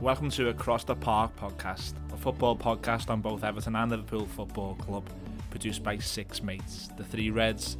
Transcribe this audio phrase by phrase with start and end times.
[0.00, 4.74] Welcome to Across the Park podcast, a football podcast on both Everton and Liverpool Football
[4.74, 5.08] Club,
[5.50, 7.76] produced by six mates the three Reds,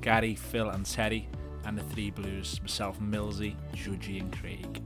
[0.00, 1.28] Gary, Phil, and Terry,
[1.66, 4.82] and the three Blues, myself, Millsy, Judgy, and Craig.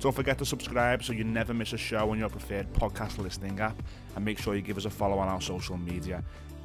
[0.00, 3.58] Don't forget to subscribe so you never miss a show on your preferred podcast listening
[3.60, 3.82] app,
[4.16, 6.22] and make sure you give us a follow on our social media.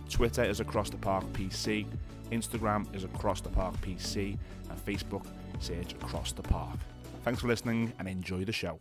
[0.10, 1.86] Twitter is Across the Park PC,
[2.32, 4.38] Instagram is Across the Park PC,
[4.70, 5.26] and Facebook
[5.60, 6.78] search Across the Park.
[7.24, 8.80] Thanks for listening and enjoy the show.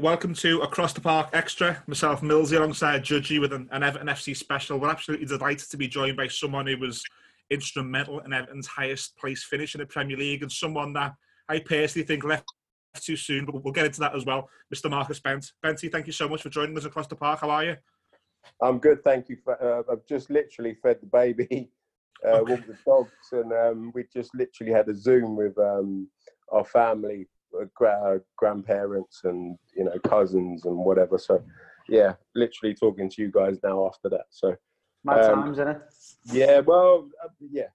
[0.00, 1.82] Welcome to Across the Park Extra.
[1.86, 4.78] Myself, Millsy, alongside Judgy with an, an Everton FC special.
[4.78, 7.04] We're absolutely delighted to be joined by someone who was
[7.50, 11.12] instrumental in Everton's highest place finish in the Premier League and someone that
[11.46, 12.46] I personally think left
[13.02, 14.48] too soon, but we'll get into that as well.
[14.74, 14.88] Mr.
[14.88, 15.52] Marcus Bent.
[15.62, 17.40] Benty, thank you so much for joining us across the park.
[17.40, 17.76] How are you?
[18.62, 19.36] I'm good, thank you.
[19.44, 21.70] For, uh, I've just literally fed the baby,
[22.26, 22.52] uh, okay.
[22.54, 26.08] walked the dogs, and um, we just literally had a Zoom with um,
[26.50, 27.28] our family
[27.74, 31.18] gra- grandparents and you know cousins and whatever.
[31.18, 31.42] So
[31.88, 34.26] yeah, literally talking to you guys now after that.
[34.30, 34.56] So
[35.04, 35.82] mad um, times, isn't it?
[36.32, 37.68] Yeah, well, uh, yeah.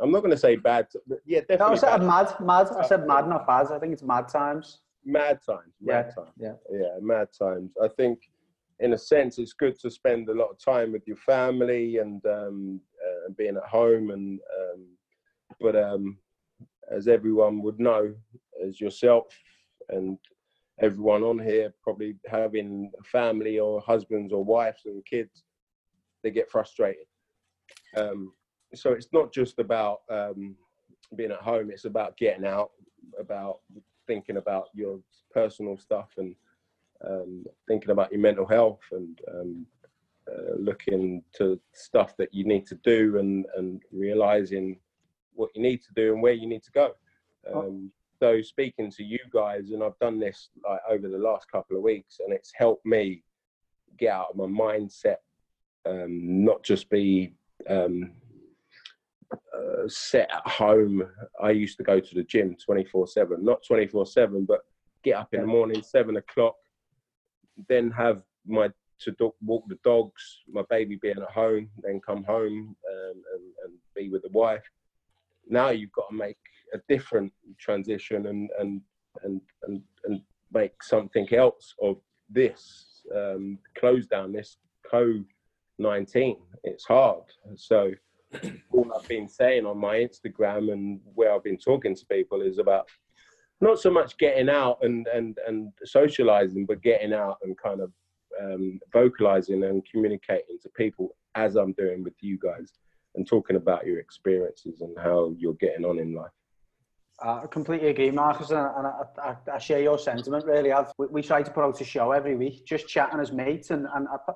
[0.00, 0.88] I'm not going to say bad.
[1.24, 1.66] yeah, definitely.
[1.66, 2.68] No, I said mad, mad.
[2.76, 3.70] I said mad, not bad.
[3.70, 4.80] I think it's mad times.
[5.04, 5.72] Mad times.
[5.80, 6.30] Mad yeah, times.
[6.36, 6.52] Yeah.
[6.70, 7.70] Yeah, mad times.
[7.80, 8.18] I think,
[8.80, 12.24] in a sense, it's good to spend a lot of time with your family and
[12.26, 14.40] um, uh, being at home and.
[14.58, 14.86] Um,
[15.60, 16.18] but um,
[16.90, 18.14] as everyone would know,
[18.64, 19.26] as yourself
[19.88, 20.18] and
[20.80, 25.44] everyone on here, probably having a family or husbands or wives and kids,
[26.22, 27.06] they get frustrated.
[27.96, 28.32] Um,
[28.74, 30.56] so it's not just about um,
[31.16, 32.70] being at home; it's about getting out,
[33.18, 33.58] about
[34.06, 35.00] thinking about your
[35.32, 36.34] personal stuff and
[37.08, 39.66] um, thinking about your mental health and um,
[40.30, 44.78] uh, looking to stuff that you need to do and and realizing
[45.34, 46.92] what you need to do and where you need to go.
[47.52, 47.60] Oh.
[47.60, 47.90] Um,
[48.20, 51.82] so speaking to you guys, and I've done this like over the last couple of
[51.82, 53.22] weeks, and it's helped me
[53.98, 55.16] get out of my mindset,
[55.84, 57.34] um, not just be
[57.68, 58.12] um,
[59.32, 61.02] uh, set at home.
[61.42, 64.60] I used to go to the gym 24 7, not 24 7, but
[65.02, 66.54] get up in the morning, seven o'clock,
[67.68, 68.70] then have my
[69.00, 73.52] to do, walk the dogs, my baby being at home, then come home um, and,
[73.64, 74.62] and be with the wife
[75.48, 76.38] now you've got to make
[76.72, 78.80] a different transition and and
[79.22, 80.20] and and, and
[80.52, 81.96] make something else of
[82.28, 84.56] this um, close down this
[84.92, 85.24] COVID
[85.78, 87.24] 19 it's hard.
[87.56, 87.90] So
[88.72, 92.58] all i've been saying on my instagram and where i've been talking to people is
[92.58, 92.88] about
[93.60, 97.92] not so much getting out and and and socializing but getting out and kind of
[98.42, 102.72] um, vocalizing and communicating to people as i'm doing with you guys
[103.14, 106.30] and talking about your experiences and how you're getting on in life.
[107.20, 108.92] I completely agree, Marcus, and I,
[109.22, 110.44] I, I share your sentiment.
[110.44, 113.30] Really, I've, we, we, try to put out a show every week, just chatting as
[113.30, 114.32] mates, and, and I,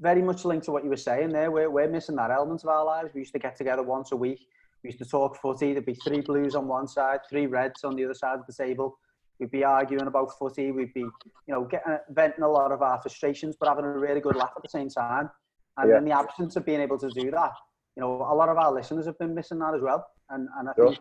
[0.00, 1.50] very much linked to what you were saying there.
[1.50, 3.10] We're, we're missing that element of our lives.
[3.14, 4.46] We used to get together once a week.
[4.82, 5.72] We used to talk footy.
[5.72, 8.52] There'd be three blues on one side, three reds on the other side of the
[8.52, 8.98] table.
[9.38, 10.70] We'd be arguing about footy.
[10.70, 11.10] We'd be, you
[11.48, 14.62] know, getting venting a lot of our frustrations, but having a really good laugh at
[14.62, 15.30] the same time.
[15.76, 15.98] And yeah.
[15.98, 17.52] in the absence of being able to do that,
[17.96, 20.06] you know, a lot of our listeners have been missing that as well.
[20.28, 20.98] And, and I think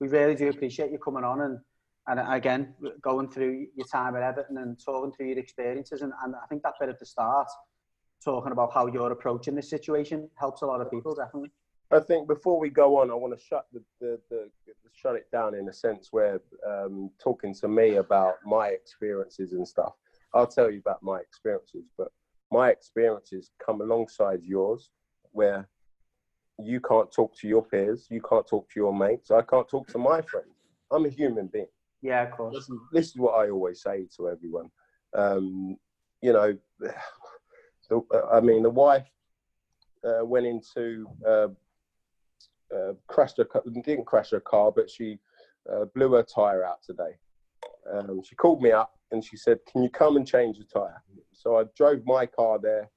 [0.00, 1.58] we really do appreciate you coming on and,
[2.06, 6.02] and again, going through your time at Everton and talking through your experiences.
[6.02, 7.48] And, and I think that bit at the start,
[8.24, 11.50] talking about how you're approaching this situation, helps a lot of people, definitely.
[11.92, 15.16] I think before we go on, I want to shut the, the, the, the shut
[15.16, 19.94] it down in a sense where um, talking to me about my experiences and stuff.
[20.32, 22.12] I'll tell you about my experiences, but
[22.52, 24.90] my experiences come alongside yours,
[25.32, 25.68] where
[26.64, 29.88] you can't talk to your peers, you can't talk to your mates, I can't talk
[29.88, 30.48] to my friends.
[30.90, 31.66] I'm a human being.
[32.02, 32.54] Yeah, of course.
[32.54, 34.70] This is, this is what I always say to everyone.
[35.14, 35.76] Um,
[36.20, 38.02] you know, the,
[38.32, 39.08] I mean, the wife
[40.04, 41.48] uh, went into uh,
[42.74, 43.46] uh, crashed her
[43.82, 45.18] didn't crash her car, but she
[45.70, 47.18] uh, blew her tire out today.
[47.92, 51.02] Um, she called me up and she said, "Can you come and change the tire?"
[51.32, 52.90] So I drove my car there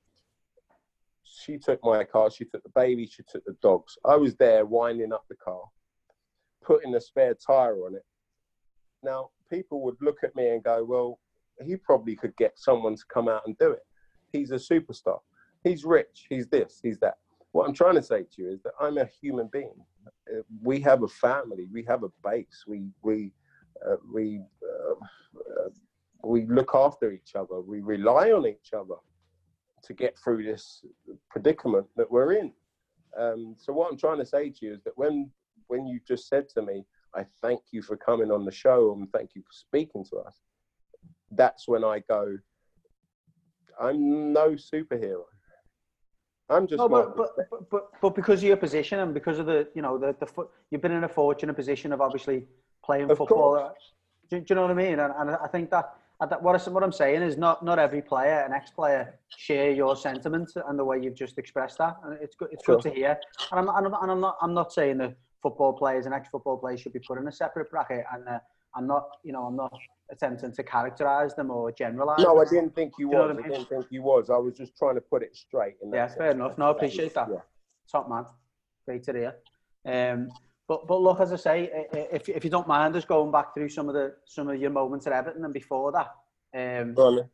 [1.34, 3.98] she took my car, she took the baby, she took the dogs.
[4.06, 5.64] I was there winding up the car,
[6.64, 8.06] putting a spare tire on it.
[9.04, 11.20] Now, people would look at me and go, well,
[11.64, 13.86] he probably could get someone to come out and do it.
[14.32, 15.20] He's a superstar.
[15.64, 16.26] He's rich.
[16.30, 17.16] He's this, he's that.
[17.52, 19.76] What I'm trying to say to you is that I'm a human being.
[20.32, 23.32] uh, we have a family, we have a base, we we
[23.88, 24.94] uh, we uh,
[25.40, 25.70] uh,
[26.24, 28.96] we look after each other, we rely on each other
[29.84, 30.86] to get through this
[31.30, 32.54] predicament that we're in.
[33.18, 35.30] Um, so what I'm trying to say to you is that when
[35.68, 36.86] when you just said to me,
[37.16, 40.36] I thank you for coming on the show and thank you for speaking to us,
[41.32, 42.38] that's when I go,
[43.80, 45.24] I'm no superhero.
[46.50, 49.46] I'm just no, but, but, but, but, but because of your position and because of
[49.46, 52.46] the, you know, the, the you've been in a fortunate position of obviously
[52.84, 53.74] playing of football.
[54.30, 55.00] Do, do, you know what I mean?
[55.00, 58.02] And, and I think that, that what, I, what I'm saying is not, not every
[58.02, 61.98] player, an ex-player, share your sentiments and the way you've just expressed that.
[62.04, 62.76] And it's good, it's sure.
[62.76, 63.20] good to hear.
[63.52, 66.94] And I'm, and I'm, not, I'm not saying that football players and ex-football players should
[66.94, 68.06] be put in a separate bracket.
[68.14, 68.40] And uh,
[68.76, 69.74] I'm not, you know, I'm not
[70.12, 72.20] attempting to characterize them or generalize.
[72.20, 72.46] No, them.
[72.48, 73.32] I didn't think you, you was.
[73.32, 73.52] I, mean?
[73.52, 74.30] Didn't think you was.
[74.30, 75.76] I was just trying to put it straight.
[75.92, 76.58] yeah, fair enough.
[76.58, 77.28] No, I appreciate that.
[77.30, 77.40] Yeah.
[77.92, 78.26] Top man.
[78.86, 79.36] Great to hear.
[79.86, 80.30] Um,
[80.74, 83.70] but but look, as I say, if if you don't mind us going back through
[83.70, 86.10] some of the some of your moments at Everton and before that.
[86.56, 87.28] Um, we'll,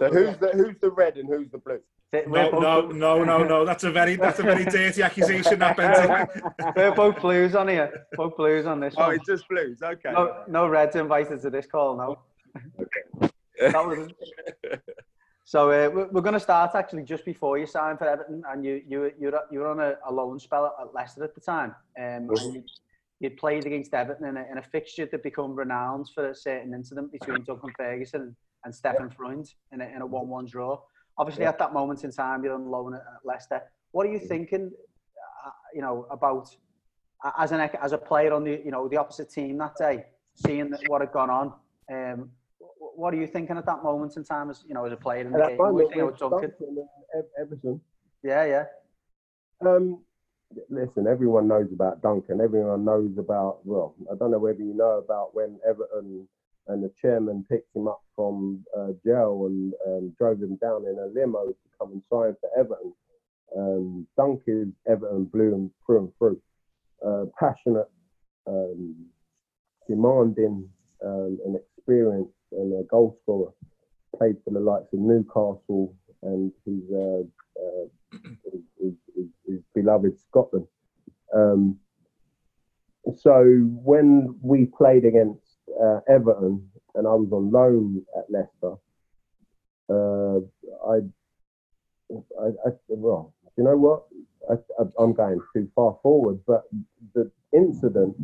[0.00, 1.80] so who's the who's the red and who's the blue?
[2.12, 3.64] No, no, no, no, no.
[3.64, 5.58] That's a very that's a very dirty accusation.
[5.58, 6.26] That Benton.
[6.76, 8.06] We're both blues on here.
[8.14, 8.94] Both blues on this.
[8.96, 9.16] Oh, one.
[9.16, 9.80] it's just blues.
[9.82, 10.12] Okay.
[10.12, 11.96] No, no reds invited to this call.
[11.96, 12.18] No.
[12.80, 13.30] Okay.
[13.60, 14.08] that was.
[15.46, 18.82] So uh, we're going to start actually just before you signed for Everton, and you
[18.84, 21.72] you you you were on a, a loan spell at Leicester at the time,
[22.02, 22.64] um, you,
[23.20, 26.74] you'd played against Everton in a, in a fixture that become renowned for a certain
[26.74, 28.34] incident between Duncan Ferguson
[28.64, 30.80] and, Stefan Freund in a, in a one-one draw.
[31.16, 31.50] Obviously, yeah.
[31.50, 33.62] at that moment in time, you're on loan at, Leicester.
[33.92, 34.72] What are you thinking?
[35.46, 36.48] Uh, you know about
[37.38, 40.74] as an as a player on the you know the opposite team that day, seeing
[40.88, 41.52] what had gone on.
[41.88, 42.30] Um,
[42.78, 45.20] what are you thinking at that moment in time as you know as a player
[45.20, 45.56] in the game?
[45.58, 46.52] What do you think Duncan?
[47.38, 47.80] Everton.
[48.22, 48.64] Yeah, yeah.
[49.60, 50.00] Um,
[50.68, 52.40] listen, everyone knows about Duncan.
[52.40, 56.28] Everyone knows about well, I don't know whether you know about when Everton
[56.68, 60.98] and the chairman picked him up from uh, jail and um, drove him down in
[60.98, 62.92] a limo to come and sign for Everton.
[63.56, 66.40] Um, Dunk is Everton blue and through and through.
[67.06, 67.88] Uh, passionate,
[68.46, 68.96] um,
[69.88, 70.68] demanding,
[71.04, 73.52] um, and experienced and a goal scorer.
[74.16, 77.22] Played for the likes of Newcastle and his, uh,
[77.60, 78.18] uh,
[78.52, 80.66] his, his, his, beloved Scotland.
[81.34, 81.78] Um,
[83.14, 85.42] so when we played against
[85.80, 88.76] uh, Everton and I was on loan at Leicester,
[89.88, 90.38] uh,
[90.90, 90.96] I,
[92.40, 94.04] I, I, well, you know what?
[94.50, 96.64] I, am going too far forward, but
[97.14, 98.14] the incident,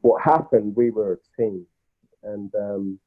[0.00, 1.66] what happened, we were a team,
[2.22, 2.98] and um,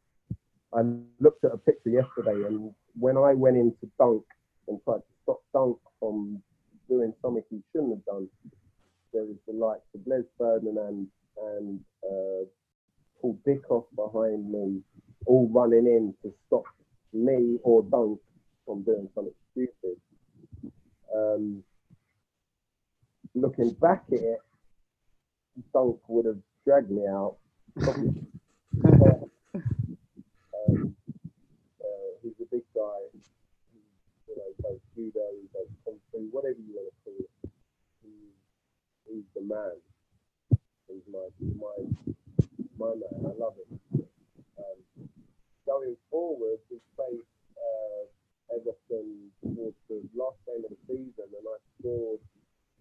[0.74, 0.82] I
[1.20, 4.24] looked at a picture yesterday, and when I went into Dunk
[4.68, 6.42] and tried to stop Dunk from
[6.90, 8.28] doing something he shouldn't have done,
[9.14, 11.08] there was the likes of Les Ferdinand
[11.42, 12.44] and uh,
[13.22, 14.82] Paul Dickov behind me,
[15.26, 16.66] all running in to stop
[17.14, 18.20] me or Dunk
[18.66, 19.98] from doing something stupid.
[21.16, 21.64] Um,
[23.34, 24.40] looking back at it,
[25.74, 27.38] Dunk would have dragged me out.
[30.68, 30.96] Um,
[31.82, 33.00] uh, he's a big guy.
[33.14, 33.80] He,
[34.28, 37.32] you know, does judo, he does kung fu, whatever you want to call it.
[38.04, 38.12] He,
[39.08, 39.80] he's the man.
[40.88, 41.76] He's my, my,
[42.78, 43.16] my man.
[43.24, 43.80] I love him.
[44.60, 44.78] Um,
[45.66, 51.58] going forward, we faced uh, Everton towards the last game of the season, and I
[51.80, 52.20] scored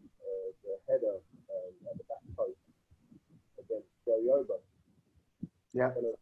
[0.02, 1.18] uh, the header
[1.54, 2.58] um, at the back post
[3.58, 4.58] against Joe Yobo.
[5.72, 5.92] Yeah.
[5.92, 6.14] And,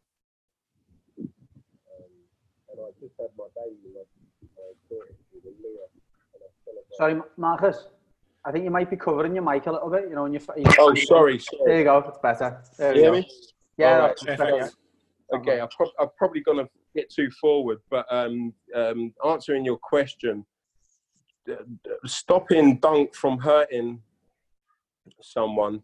[2.74, 3.94] and I just had my baby.
[6.96, 7.20] Sorry,
[7.60, 7.86] Marcus.
[8.44, 10.04] I think you might be covering your mic a little bit.
[10.08, 10.40] You know, when you.
[10.78, 11.38] Oh, sorry, sorry.
[11.66, 11.98] There you go.
[12.08, 12.62] It's better.
[12.78, 13.28] There you hear me?
[13.78, 13.96] Yeah.
[13.98, 14.16] Right.
[14.28, 14.68] yeah.
[15.32, 19.78] Okay, I'm, pro- I'm probably going to get too forward, but um, um, answering your
[19.78, 20.44] question,
[22.04, 24.00] stopping Dunk from hurting
[25.22, 25.82] someone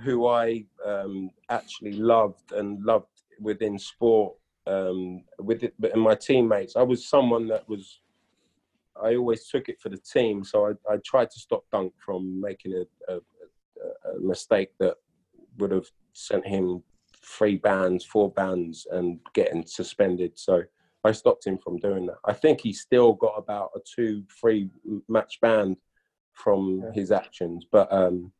[0.00, 3.06] who I um, actually loved and loved
[3.40, 4.34] within sport
[4.66, 8.00] um, with it, but my teammates, I was someone that was.
[9.02, 12.40] I always took it for the team, so I, I tried to stop Dunk from
[12.40, 14.96] making a, a, a mistake that
[15.58, 16.82] would have sent him
[17.24, 20.32] three bans, four bans, and getting suspended.
[20.36, 20.62] So
[21.04, 22.18] I stopped him from doing that.
[22.24, 24.70] I think he still got about a two, three
[25.08, 25.76] match ban
[26.32, 26.92] from yeah.
[26.94, 28.32] his actions, but um,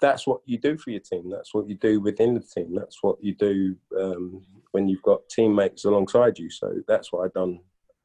[0.00, 1.30] that's what you do for your team.
[1.30, 2.74] That's what you do within the team.
[2.74, 6.50] That's what you do um, when you've got teammates alongside you.
[6.50, 7.60] So that's what I've done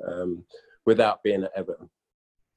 [0.07, 0.43] um,
[0.85, 1.89] without being at Everton.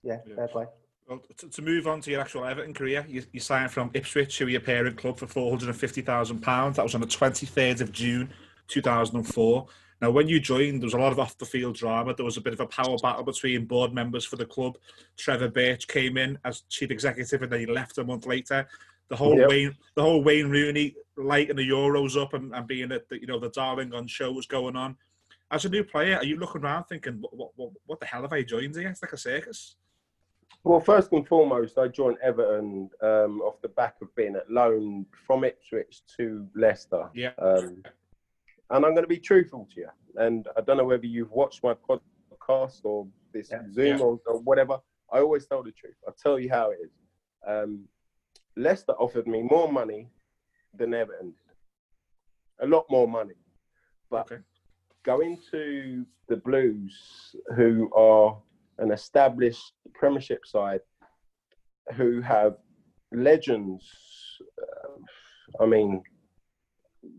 [0.08, 0.66] Yeah, fair play.
[1.06, 4.38] Well, to, to, move on to your actual Everton career, you, you signed from Ipswich,
[4.38, 6.74] who were your parent club, for £450,000.
[6.74, 8.30] That was on the 23rd of June
[8.68, 9.66] 2004.
[10.00, 12.14] Now, when you joined, there was a lot of off the field drama.
[12.14, 14.78] There was a bit of a power battle between board members for the club.
[15.16, 18.68] Trevor Birch came in as chief executive and then he left a month later.
[19.08, 19.48] The whole yep.
[19.48, 23.26] Wayne, the whole Wayne Rooney lighting the Euros up and, and being at the, you
[23.26, 24.96] know the darling on show was going on.
[25.50, 28.34] As a new player, are you looking around thinking, what, what, what the hell have
[28.34, 28.90] I joined here?
[28.90, 29.76] It's like a circus.
[30.64, 35.06] Well, first and foremost, I joined Everton um, off the back of being at loan
[35.26, 37.08] from Ipswich to Leicester.
[37.14, 37.30] Yeah.
[37.38, 37.82] Um,
[38.70, 39.88] and I'm going to be truthful to you.
[40.16, 43.62] And I don't know whether you've watched my podcast or this yeah.
[43.72, 44.04] Zoom yeah.
[44.04, 44.78] Or, or, whatever.
[45.12, 45.94] I always tell the truth.
[46.06, 46.90] I tell you how it is.
[47.46, 47.84] Um,
[48.56, 50.08] Leicester offered me more money
[50.76, 52.66] than Everton did.
[52.66, 53.36] A lot more money.
[54.10, 54.42] But okay.
[55.04, 58.36] going to the Blues, who are
[58.78, 60.80] an established Premiership side
[61.94, 62.56] who have
[63.12, 63.84] legends.
[64.60, 66.02] Uh, I mean,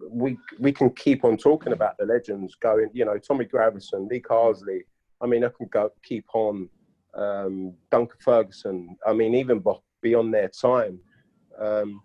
[0.09, 2.89] we we can keep on talking about the legends going.
[2.93, 4.81] You know, Tommy Gravesen, Lee Carsley.
[5.21, 6.69] I mean, I can go keep on.
[7.15, 8.95] Um, Duncan Ferguson.
[9.05, 9.63] I mean, even
[10.03, 10.99] beyond their time,
[11.57, 12.01] um,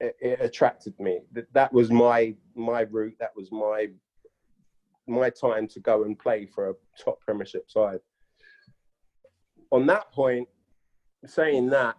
[0.00, 1.20] it, it, attracted me.
[1.32, 3.16] That that was my my route.
[3.20, 3.88] That was my
[5.06, 8.00] my time to go and play for a top Premiership side
[9.74, 10.48] on that point,
[11.26, 11.96] saying that,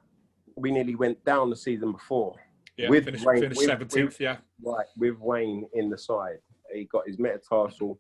[0.56, 2.36] we nearly went down the season before.
[2.78, 4.38] Yeah, with finished, Wayne, finished with, 17th, with, yeah.
[4.64, 6.38] Right, with Wayne in the side.
[6.74, 8.00] He got his metatarsal.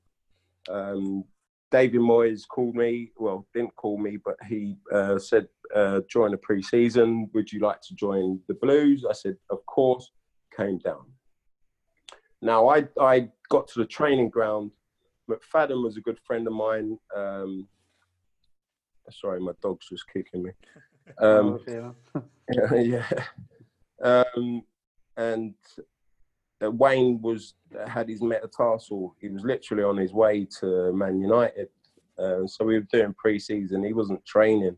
[0.70, 1.26] Um,
[1.72, 6.38] David Moyes called me, well, didn't call me, but he uh, said, uh, join the
[6.38, 7.30] pre-season.
[7.34, 9.06] Would you like to join the Blues?
[9.10, 10.12] I said, of course,
[10.56, 11.04] came down.
[12.42, 14.72] Now, I, I got to the training ground.
[15.30, 16.98] McFadden was a good friend of mine.
[17.16, 17.68] Um,
[19.12, 20.52] Sorry, my dog's just kicking me.
[21.20, 21.92] Um, yeah,
[22.74, 23.06] yeah.
[24.02, 24.64] Um,
[25.18, 25.54] and
[26.64, 27.54] uh, Wayne was
[27.88, 29.16] had his metatarsal.
[29.20, 31.70] He was literally on his way to Man United.
[32.18, 33.84] Uh, so we were doing pre-season.
[33.84, 34.78] He wasn't training.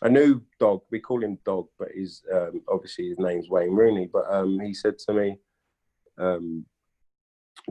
[0.00, 0.82] I knew Dog.
[0.90, 4.08] We call him Dog, but he's um, obviously his name's Wayne Rooney.
[4.12, 5.38] But um, he said to me,
[6.18, 6.64] um,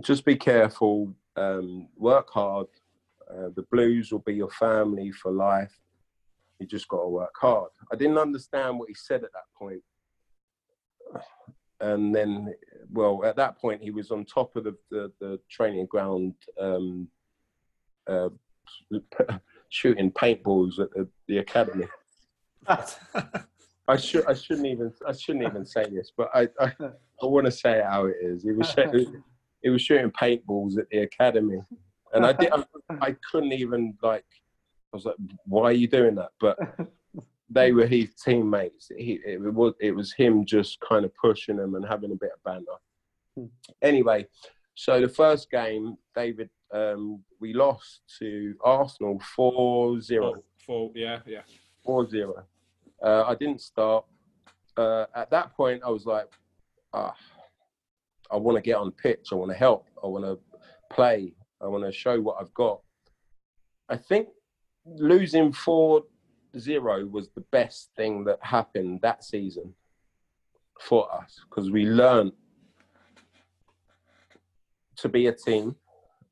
[0.04, 1.16] "Just be careful.
[1.38, 2.68] Um, work hard.
[3.30, 5.78] Uh, the Blues will be your family for life
[6.60, 7.70] you just got to work hard.
[7.92, 9.82] I didn't understand what he said at that point.
[11.80, 12.54] And then,
[12.92, 17.08] well, at that point, he was on top of the, the, the training ground um,
[18.08, 18.30] uh,
[19.70, 21.86] shooting paintballs at the, the academy.
[23.88, 27.46] I should I shouldn't even I shouldn't even say this, but I I, I want
[27.46, 28.44] to say how it is.
[28.44, 28.76] He was
[29.64, 31.62] he was shooting paintballs at the academy,
[32.14, 32.64] and I did I,
[33.02, 34.26] I couldn't even like
[34.98, 36.30] was like, why are you doing that?
[36.40, 36.58] But
[37.50, 38.92] they were his teammates.
[38.98, 42.32] He, it was it was him just kind of pushing them and having a bit
[42.34, 42.66] of banter.
[43.36, 43.46] Hmm.
[43.82, 44.28] Anyway,
[44.76, 50.42] so the first game, David, um, we lost to Arsenal 4-0.
[50.66, 51.42] Four, yeah, yeah.
[51.86, 52.44] 4-0.
[53.04, 54.06] Uh, I didn't start.
[54.76, 56.28] Uh, at that point, I was like,
[56.94, 57.16] ah,
[58.30, 59.30] I want to get on pitch.
[59.32, 59.88] I want to help.
[60.04, 60.38] I want to
[60.92, 61.34] play.
[61.62, 62.82] I want to show what I've got.
[63.90, 64.28] I think
[64.96, 66.04] losing 4
[66.58, 69.74] 0 was the best thing that happened that season
[70.80, 72.32] for us because we learned
[74.98, 75.76] to be a team.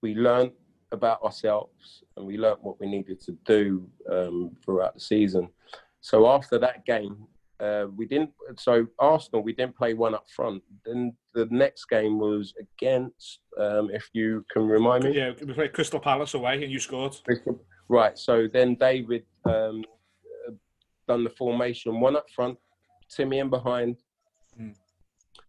[0.01, 0.51] We learned
[0.91, 5.50] about ourselves and we learned what we needed to do um, throughout the season.
[6.01, 7.27] So after that game,
[7.59, 8.31] uh, we didn't.
[8.57, 10.62] So Arsenal, we didn't play one up front.
[10.85, 15.15] Then the next game was against, um, if you can remind me.
[15.15, 17.15] Yeah, we played Crystal Palace away, and you scored.
[17.24, 18.18] Crystal, Right.
[18.18, 19.84] So then David um,
[21.08, 22.58] done the formation one up front,
[23.10, 23.98] Timmy in behind,
[24.60, 24.75] mm.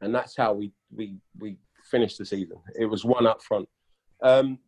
[0.00, 1.56] and that's how we we we
[1.90, 2.58] finished the season.
[2.78, 3.68] It was one up front.
[4.22, 4.58] Um,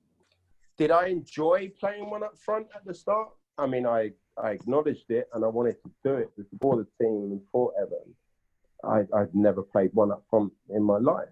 [0.78, 3.28] did I enjoy playing one up front at the start?
[3.58, 7.32] I mean, I I acknowledged it and I wanted to do it before the team
[7.32, 8.14] and for Everton.
[8.84, 11.28] I, I'd never played one up front in my life.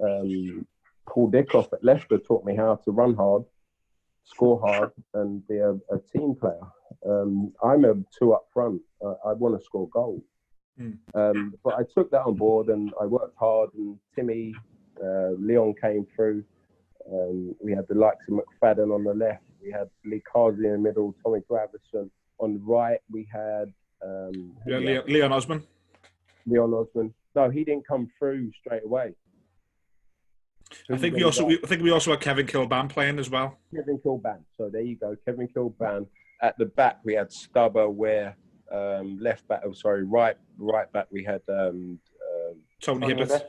[0.00, 0.66] Um,
[1.08, 3.42] Paul Dickov at Leicester taught me how to run hard
[4.26, 6.60] score hard and be a, a team player.
[7.08, 8.80] Um, I'm a two up front.
[9.04, 10.22] Uh, I want to score goals.
[10.80, 10.98] Mm.
[11.14, 13.70] Um, but I took that on board and I worked hard.
[13.74, 14.54] And Timmy,
[15.02, 16.44] uh, Leon came through.
[17.10, 19.44] Um, we had the likes of McFadden on the left.
[19.62, 21.14] We had Lee Carsley in the middle.
[21.22, 22.98] Tommy Gravesen on the right.
[23.10, 23.72] We had
[24.04, 25.62] um, yeah, Leon, Leon Osman.
[26.46, 27.14] Leon Osman.
[27.34, 29.14] No, he didn't come through straight away.
[30.90, 33.58] I think we also we, I think we also had Kevin Kilbane playing as well.
[33.74, 34.44] Kevin Kilbane.
[34.56, 36.06] So there you go, Kevin Kilbane.
[36.42, 38.36] At the back we had Stubber, where
[38.72, 43.42] Um, left back, oh, sorry, right right back we had um, um Tony Hibbert.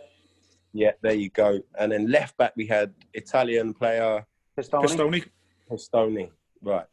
[0.73, 1.59] Yeah, there you go.
[1.79, 4.25] And then left back we had Italian player
[4.55, 4.83] Pistone.
[4.83, 5.25] Pistone.
[5.69, 6.29] Pistone.
[6.61, 6.85] Right.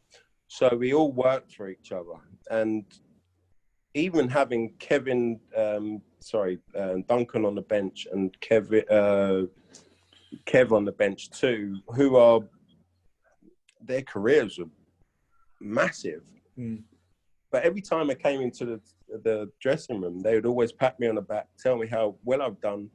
[0.47, 2.17] So we all worked for each other,
[2.49, 2.83] and
[3.93, 9.41] even having Kevin, um, sorry, uh, Duncan on the bench and Kevin, uh,
[10.45, 12.41] Kev on the bench too, who are
[13.81, 14.69] their careers are
[15.61, 16.21] massive.
[16.57, 16.83] Mm.
[17.51, 18.81] But every time I came into the
[19.23, 22.41] the dressing room, they would always pat me on the back, tell me how well
[22.41, 22.89] I've done,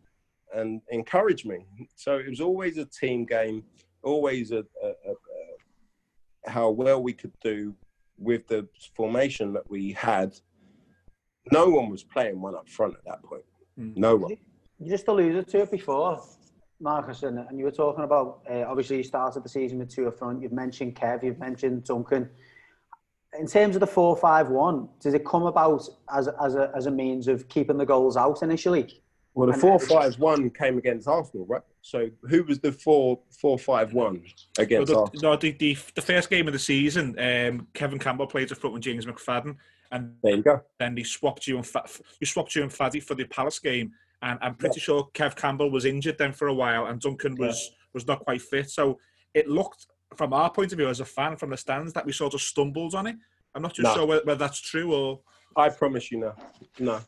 [0.54, 1.66] and encourage me.
[1.94, 3.62] So it was always a team game,
[4.02, 7.74] always a, a, a, a how well we could do
[8.18, 10.34] with the formation that we had.
[11.52, 13.44] No one was playing one up front at that point.
[13.78, 13.96] Mm.
[13.96, 14.36] No one.
[14.78, 16.22] You just alluded to it before,
[16.80, 20.08] Marcus, and, and you were talking about uh, obviously you started the season with two
[20.08, 20.42] up front.
[20.42, 22.28] You've mentioned Kev, you've mentioned Duncan.
[23.38, 27.28] In terms of the four-five-one, does it come about as as a as a means
[27.28, 29.02] of keeping the goals out initially?
[29.34, 31.62] Well, the And- four five one came against Arsenal, right?
[31.82, 34.14] So who was the four four five one
[34.58, 35.22] No, against the, Arsenal?
[35.22, 38.74] no, the, the, the first game of the season, um, Kevin Campbell played up front
[38.74, 39.56] with James McFadden,
[39.92, 40.60] and There you go.
[40.78, 41.86] then they swapped you and Fa-
[42.20, 45.70] you swapped you and Faddy for the Palace game, and I'm pretty sure Kev Campbell
[45.70, 48.70] was injured then for a while, and Duncan was was not quite fit.
[48.70, 48.98] So
[49.34, 49.86] it looked,
[50.16, 52.40] from our point of view as a fan from the stands, that we sort of
[52.40, 53.16] stumbled on it.
[53.54, 53.94] I'm not too No.
[53.94, 55.20] sure whether, whether that's true or
[55.56, 56.34] I promise you, no,
[56.78, 57.00] no,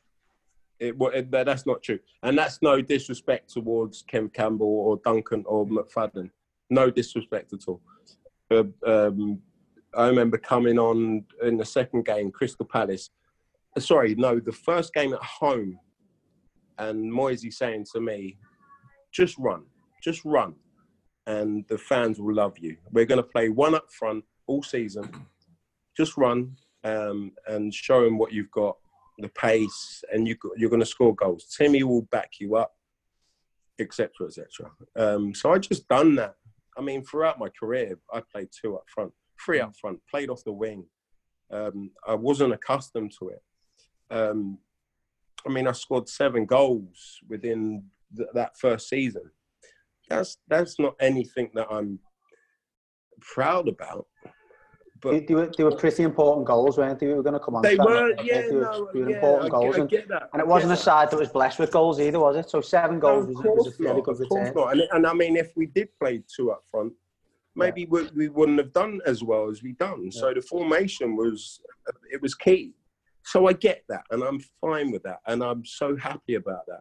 [0.81, 5.65] it, it, that's not true, and that's no disrespect towards Kev Campbell or Duncan or
[5.67, 6.31] McFadden.
[6.71, 7.81] No disrespect at all.
[8.51, 9.41] Uh, um,
[9.95, 13.11] I remember coming on in the second game, Crystal Palace.
[13.77, 15.79] uh, Sorry, no, the first game at home,
[16.79, 18.39] and Moyesy saying to me,
[19.13, 19.65] "Just run,
[20.03, 20.55] just run,
[21.27, 22.77] and the fans will love you.
[22.91, 25.11] We're going to play one up front all season.
[25.97, 28.77] Just run um, and show them what you've got,
[29.19, 31.55] the pace, and you, you're going to score goals.
[31.57, 32.73] Timmy will back you up,
[33.79, 34.71] etc., etc.
[34.97, 36.35] Um, so I just done that.
[36.77, 39.13] I mean, throughout my career, I played two up front,
[39.45, 40.87] three up front, played off the wing.
[41.51, 43.43] Um, I wasn't accustomed to it.
[45.47, 47.85] I mean, I scored seven goals within
[48.17, 49.31] th- that first season.
[50.09, 51.99] That's that's not anything that I'm
[53.21, 54.07] proud about.
[55.01, 57.09] But they, were, they were pretty important goals, weren't they?
[57.09, 57.63] We were going to come on.
[57.63, 57.85] they that.
[57.85, 59.93] were, yeah, they were, no, they were yeah, important I, goals, I and,
[60.33, 62.49] and it wasn't a side that was blessed with goals either, was it?
[62.49, 64.55] So seven goals of was, was a fairly good return.
[64.55, 64.73] not.
[64.73, 66.93] And, and I mean, if we did play two up front,
[67.57, 70.13] maybe we, we wouldn't have done as well as we done.
[70.13, 71.61] So the formation was
[72.13, 72.75] it was key.
[73.25, 76.81] So I get that, and I'm fine with that, and I'm so happy about that.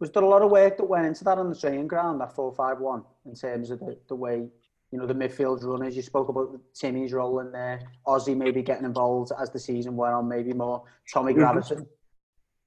[0.00, 2.34] Was there a lot of work that went into that on the training ground, that
[2.34, 4.48] 4 5 1, in terms of the, the way,
[4.90, 5.96] you know, the midfield runners?
[5.96, 10.14] You spoke about Timmy's role in there, Ozzy maybe getting involved as the season went
[10.14, 11.38] on, maybe more, Tommy Mhm.
[11.38, 11.86] Gravesen.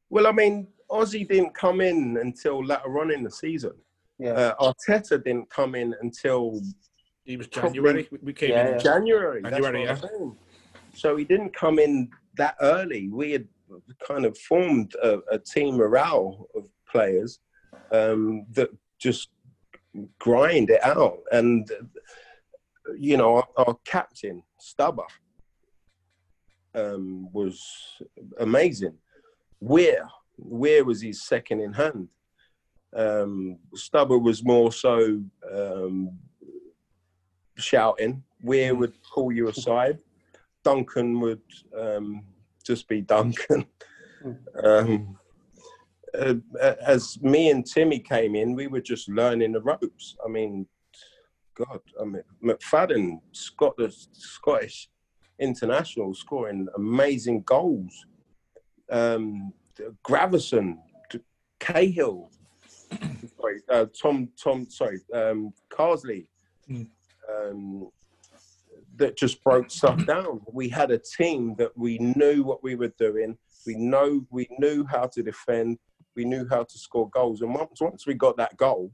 [0.10, 3.74] Well, I mean, Ozzy didn't come in until later on in the season.
[4.20, 4.32] Yeah.
[4.32, 6.60] Uh, Arteta didn't come in until
[7.24, 8.08] he was January.
[8.12, 8.74] We- We came Yeah, in.
[8.74, 8.78] yeah.
[8.80, 9.42] January.
[9.44, 10.38] That's January, what I'm.
[10.96, 13.10] So he didn't come in that early.
[13.10, 13.48] We had
[14.06, 17.40] kind of formed a, a team morale of players
[17.92, 18.70] um, that
[19.00, 19.30] just
[20.20, 21.20] grind it out.
[21.32, 21.70] And,
[22.98, 25.06] you know, our, our captain, Stubber,
[26.76, 27.62] um, was
[28.40, 28.96] amazing.
[29.60, 32.10] Weir, Weir was his second in hand.
[32.96, 35.22] Um, Stubber was more so
[35.52, 36.18] um,
[37.58, 38.24] shouting.
[38.42, 40.00] Weir would pull you aside.
[40.68, 41.42] Duncan would
[41.80, 42.24] um,
[42.66, 43.66] just be Duncan.
[44.64, 45.18] Um,
[46.18, 46.34] uh,
[46.86, 50.18] as me and Timmy came in, we were just learning the ropes.
[50.26, 50.68] I mean,
[51.56, 54.90] God, I mean, McFadden, Scottish, Scottish
[55.40, 58.06] international, scoring amazing goals.
[58.90, 59.54] Um,
[60.04, 60.80] Gravesen,
[61.60, 62.30] Cahill,
[63.40, 66.28] sorry, uh, Tom, Tom, sorry, um, Carsley,
[66.70, 66.90] Mm.
[67.34, 67.90] um,
[68.98, 70.42] that just broke stuff down.
[70.52, 73.38] We had a team that we knew what we were doing.
[73.66, 75.78] We know we knew how to defend.
[76.16, 77.42] We knew how to score goals.
[77.42, 78.92] And once once we got that goal,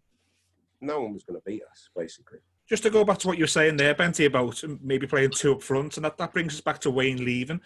[0.82, 1.90] no one was going to beat us.
[1.96, 5.32] Basically, Just to go back to what you were saying there, Benty, about maybe playing
[5.32, 7.62] two up front, and that, that brings us back to Wayne leaving.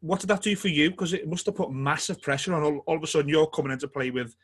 [0.00, 0.90] What did that do for you?
[0.90, 2.62] Because it must have put massive pressure on.
[2.62, 4.34] All, all of a sudden, you're coming in to play with,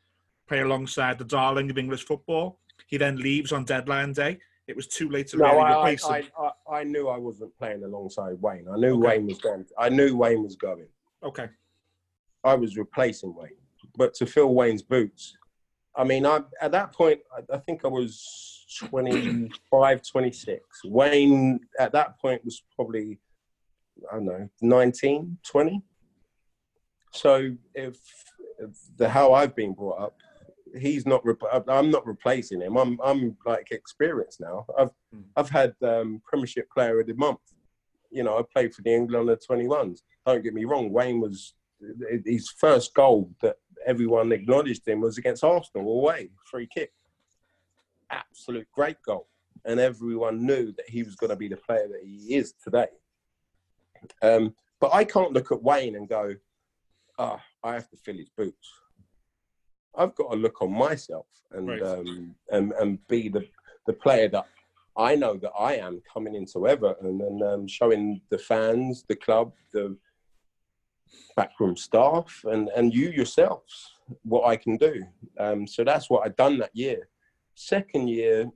[0.47, 2.61] play alongside the darling of English football.
[2.87, 4.38] He then leaves on deadline day.
[4.68, 6.29] It was too late to no, really I, replace I, him.
[6.38, 8.66] I, I, I knew I wasn't playing alongside Wayne.
[8.72, 9.09] I knew Okay.
[9.18, 9.66] Wayne was going.
[9.79, 10.87] I knew Wayne was going.
[11.22, 11.48] Okay.
[12.44, 13.51] I was replacing Wayne,
[13.96, 15.37] but to fill Wayne's boots.
[15.94, 20.61] I mean, I at that point, I, I think I was 25, 26.
[20.85, 23.18] Wayne at that point was probably,
[24.11, 25.83] I don't know, 19, 20.
[27.12, 27.98] So if,
[28.59, 30.16] if the how I've been brought up,
[30.78, 31.24] he's not.
[31.24, 32.76] Rep- I'm not replacing him.
[32.76, 34.66] I'm I'm like experienced now.
[34.78, 35.24] I've Mm.
[35.37, 37.40] I've had um, Premiership Player of the Month.
[38.11, 40.00] You know, I played for the England under 21s.
[40.26, 40.90] Don't get me wrong.
[40.90, 41.54] Wayne was
[42.24, 43.56] his first goal that
[43.87, 46.92] everyone acknowledged him was against Arsenal away, free kick.
[48.11, 49.28] Absolute great goal,
[49.64, 52.88] and everyone knew that he was going to be the player that he is today.
[54.22, 56.35] Um, but I can't look at Wayne and go,
[57.18, 58.70] "Ah, I have to fill his boots."
[59.94, 61.83] I've got to look on myself and Right.
[61.83, 63.46] um, and and be the
[63.87, 64.46] the player that
[64.96, 69.52] I know that I am coming into Everton and um, showing the fans, the club,
[69.72, 69.96] the
[71.37, 75.05] backroom staff, and and you yourselves what I can do.
[75.38, 77.09] Um, so that's what I've done that year.
[77.55, 78.50] Second year,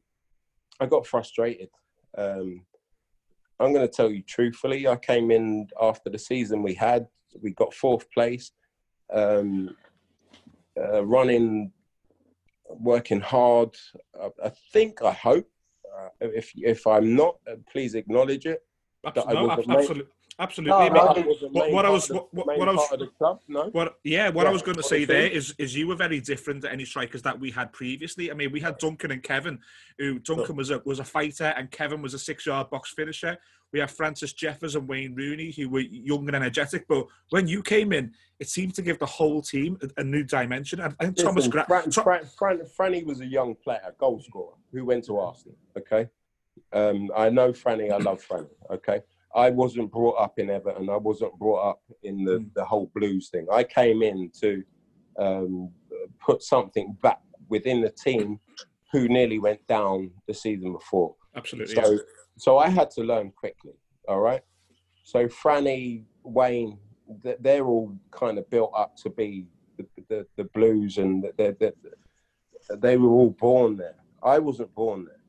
[0.80, 1.70] I got frustrated.
[2.16, 2.64] Um,
[3.58, 4.86] I'm going to tell you truthfully.
[4.86, 7.06] I came in after the season we had.
[7.42, 8.52] We got fourth place.
[9.12, 9.74] Um,
[10.78, 11.72] uh, running,
[12.68, 13.70] working hard.
[14.20, 15.48] I, I think, I hope.
[15.96, 18.60] Uh, if if I'm not, uh, please acknowledge it.
[19.04, 19.10] No,
[19.50, 20.06] ab- absolutely,
[20.38, 20.88] absolutely.
[20.90, 23.40] No, no, what- what I was- what- what- what I was- part of the club.
[23.48, 23.68] No.
[23.70, 26.62] What, yeah, what I was going to say there is, is, you were very different
[26.62, 28.30] to any strikers that we had previously.
[28.30, 29.60] I mean, we had Duncan and Kevin,
[29.98, 33.38] who Duncan was a was a fighter and Kevin was a six yard box finisher.
[33.72, 36.86] We have Francis Jeffers and Wayne Rooney, who were young and energetic.
[36.86, 40.22] But when you came in, it seemed to give the whole team a, a new
[40.22, 40.80] dimension.
[40.80, 44.20] And, and Thomas Listen, Gra- Fran, Tom- Fran, Fran, Franny was a young player, goal
[44.20, 45.56] scorer, who went to Arsenal.
[45.76, 46.08] Okay,
[46.72, 47.90] um, I know Franny.
[47.90, 48.48] I love Franny.
[48.70, 49.00] Okay,
[49.36, 50.88] I wasn't brought up in Everton.
[50.88, 52.54] I wasn't brought up in the, Mm.
[52.54, 53.46] the whole Blues thing.
[53.52, 54.64] I came in to
[55.18, 55.70] um,
[56.18, 58.40] put something back within the team
[58.92, 61.14] who nearly went down the season before.
[61.34, 61.74] absolutely.
[61.74, 61.98] So,
[62.38, 63.74] so I had to learn quickly.
[64.08, 64.42] All right.
[65.04, 66.78] So Franny, Wayne,
[67.40, 69.46] they're all kind of built up to be
[69.76, 71.72] the the, the Blues, and they they
[72.70, 73.96] they were all born there.
[74.22, 75.20] I wasn't born there.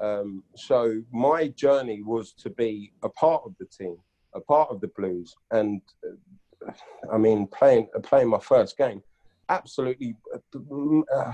[0.00, 3.96] Um, so my journey was to be a part of the team,
[4.34, 6.72] a part of the Blues, and uh,
[7.12, 9.02] I mean playing playing my first game,
[9.48, 10.16] absolutely
[10.54, 11.32] uh,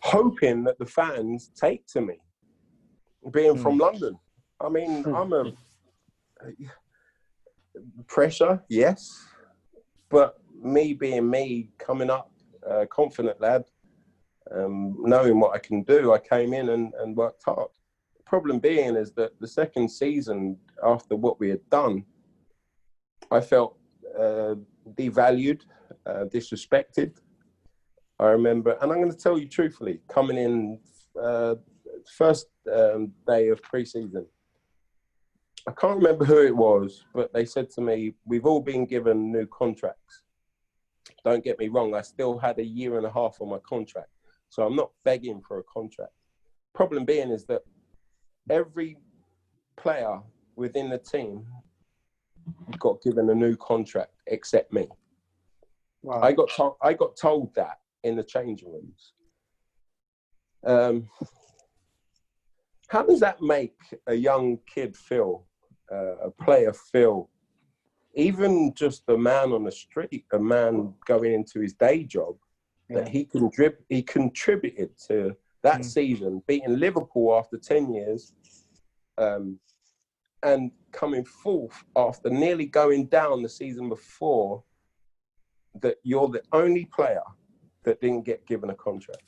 [0.00, 2.16] hoping that the fans take to me,
[3.32, 4.18] being from London.
[4.60, 5.14] I mean, Hmm.
[5.14, 5.52] I'm a
[8.06, 9.26] pressure, yes,
[10.08, 12.32] but me being me, coming up,
[12.68, 13.64] uh, confident lad,
[14.54, 17.68] um, knowing what I can do, I came in and, and worked hard.
[18.16, 22.04] The problem being is that the second season, after what we had done,
[23.30, 23.76] I felt
[24.18, 24.54] uh,
[24.94, 25.62] devalued,
[26.06, 27.16] uh, disrespected.
[28.18, 30.78] I remember, and I'm going to tell you truthfully, coming in
[31.20, 31.56] uh,
[32.16, 34.26] first um, day of pre-season,
[35.68, 39.32] I can't remember who it was, but they said to me, "We've all been given
[39.32, 40.22] new contracts."
[41.24, 44.10] Don't get me wrong; I still had a year and a half on my contract,
[44.48, 46.12] so I'm not begging for a contract.
[46.74, 47.62] Problem being is that
[48.50, 48.96] every
[49.76, 50.20] player
[50.56, 51.44] within the team
[52.78, 54.88] got given a new contract except me.
[56.02, 56.20] Wow.
[56.22, 59.12] I got told, I got told that in the changing rooms.
[60.64, 61.08] Um,
[62.88, 65.44] how does that make a young kid feel,
[65.92, 67.28] uh, a player feel,
[68.14, 72.36] even just a man on the street, a man going into his day job,
[72.90, 73.28] that he
[73.88, 75.84] he contributed to that Mm.
[75.84, 78.32] season, beating Liverpool after ten years,
[79.18, 79.58] um,
[80.42, 84.62] and coming fourth after nearly going down the season before.
[85.82, 87.22] That you're the only player
[87.82, 89.22] that didn't get given a contract.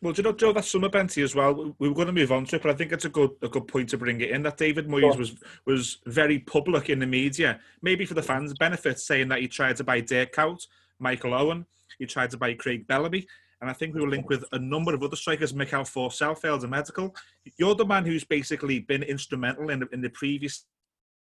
[0.00, 1.74] Well, do you know, Joe, that's summer Benty as well.
[1.78, 3.48] We were going to move on to it, but I think it's a good a
[3.48, 4.42] good point to bring it in.
[4.42, 9.00] That David Moyes was was very public in the media, maybe for the fans' benefit,
[9.00, 10.66] saying that he tried to buy Dirk Kuyt,
[10.98, 11.66] Michael Owen,
[11.98, 13.26] he tried to buy Craig Bellamy,
[13.60, 16.64] and I think we were linked with a number of other strikers, Mikael Forssell, failed
[16.64, 17.14] a medical.
[17.56, 20.66] You're the man who's basically been instrumental in the, in the previous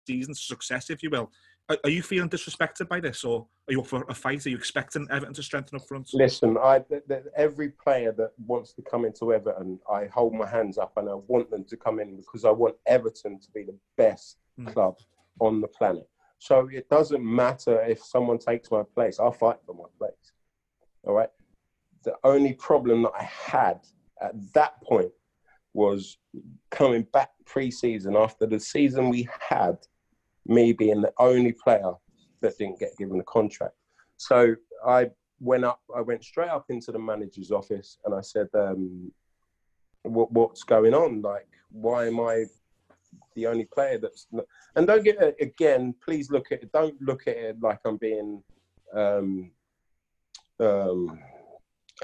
[0.06, 1.30] season's success, if you will.
[1.68, 4.44] Are, are you feeling disrespected by this, or are you up for a fight?
[4.44, 6.10] Are you expecting Everton to strengthen up front?
[6.12, 10.46] Listen, I th- th- every player that wants to come into Everton, I hold my
[10.46, 13.62] hands up and I want them to come in because I want Everton to be
[13.62, 14.66] the best Hmm.
[14.66, 14.96] club
[15.40, 16.08] on the planet.
[16.44, 19.18] So it doesn't matter if someone takes my place.
[19.18, 20.32] I'll fight for my place.
[21.04, 21.30] All right.
[22.02, 23.80] The only problem that I had
[24.20, 25.10] at that point
[25.72, 26.18] was
[26.70, 29.78] coming back pre-season after the season we had,
[30.44, 31.92] me being the only player
[32.42, 33.76] that didn't get given a contract.
[34.18, 34.54] So
[34.86, 35.80] I went up.
[35.96, 39.10] I went straight up into the manager's office and I said, um,
[40.02, 41.22] what, "What's going on?
[41.22, 42.44] Like, why am I
[43.34, 44.44] the only player that's?" Not...
[44.76, 45.94] And don't get it again.
[46.04, 46.72] Please look at it.
[46.72, 48.42] Don't look at it like I'm being
[48.94, 49.50] um,
[50.60, 51.18] um,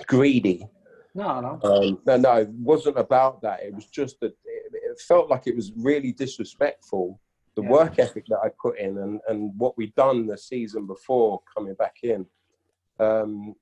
[0.06, 0.66] greedy.
[1.14, 1.60] No, no.
[1.64, 3.62] Um, no, no, it wasn't about that.
[3.62, 7.20] It was just that it, it felt like it was really disrespectful.
[7.56, 7.70] The Yeah.
[7.70, 11.74] work ethic that I put in and, and what we'd done the season before coming
[11.74, 12.24] back in.
[13.00, 13.56] Um,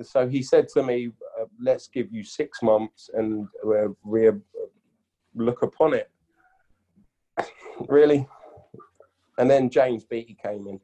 [0.00, 4.40] so he said to me, uh, "Let's give you six months and re-
[5.34, 6.08] look upon it."
[7.88, 8.26] Really,
[9.38, 10.80] and then James Beattie came in,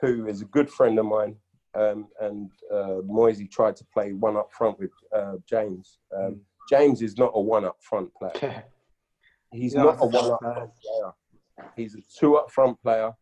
[0.00, 1.36] who is a good friend of mine,
[1.74, 5.98] um, and uh, Moyesy tried to play one up front with uh, James.
[6.16, 8.64] Um, James is not a one up front player.
[9.52, 11.12] He's not a one up front player.
[11.76, 13.12] He's a two up front player.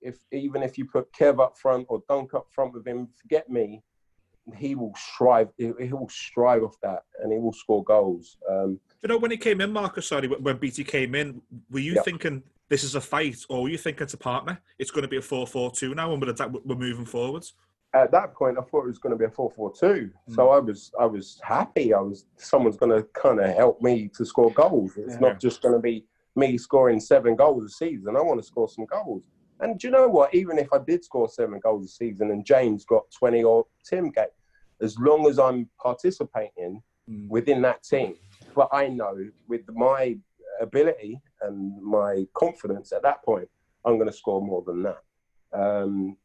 [0.00, 3.48] If even if you put Kev up front or Dunk up front with him, forget
[3.48, 3.82] me.
[4.56, 5.48] He will strive.
[5.56, 8.36] He he will strive off that, and he will score goals.
[8.50, 10.06] Um, you know when he came in, Marcus?
[10.08, 12.02] Sorry, when BT came in, were you Yeah.
[12.02, 14.60] thinking this is a fight, or were you thinking to partner?
[14.78, 17.54] It's going to be a four-four-two now, and we're, moving forwards.
[17.94, 20.10] at that point, I thought it was going to be a four-four-two.
[20.28, 21.92] So I was, I was happy.
[21.92, 24.96] I was someone's going to kind of help me to score goals.
[24.96, 25.20] It's Yeah.
[25.28, 28.16] not just going to be me scoring seven goals a season.
[28.16, 29.24] I want to score some goals.
[29.62, 30.34] And do you know what?
[30.34, 34.10] Even if I did score seven goals a season and James got twenty or Tim
[34.10, 34.32] get,
[34.80, 37.28] as long as I'm participating Mm.
[37.28, 38.14] within that team,
[38.54, 39.16] but I know
[39.48, 40.16] with my
[40.60, 43.48] ability and my confidence at that point,
[43.84, 45.02] I'm going to score more than that.
[45.52, 46.16] Um,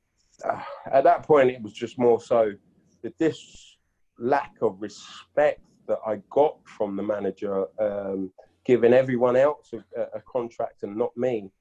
[0.91, 2.53] at that point, it was just more so
[3.01, 3.77] that this
[4.19, 8.31] lack of respect that I got from the manager, um,
[8.63, 11.51] giving everyone else a, a contract and not me.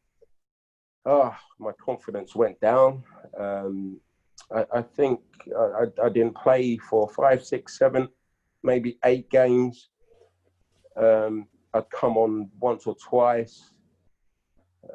[1.06, 3.04] Oh, my confidence went down.
[3.38, 4.00] Um,
[4.54, 5.20] I, I think
[5.56, 8.08] I, I- didn't play for five, six, seven,
[8.64, 9.90] maybe eight games.
[10.96, 13.70] Um, I'd come on once or twice.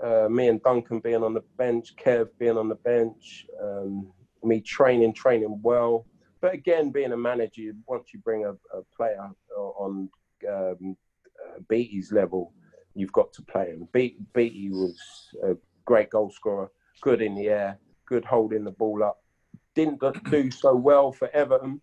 [0.03, 4.11] Uh, me and Duncan being on the bench, Kev being on the bench, um,
[4.43, 6.05] me training, training well.
[6.41, 10.09] But again, being a manager, once you bring a, a player on
[10.49, 10.97] um,
[11.47, 12.51] uh, Beattie's level,
[12.95, 13.87] you've got to play him.
[13.93, 14.97] Be- Beattie was
[15.43, 15.55] a
[15.91, 19.17] great goal scorer, good in the air, good holding the ball up.
[19.75, 19.99] Didn't
[20.29, 21.81] do so well for Everton,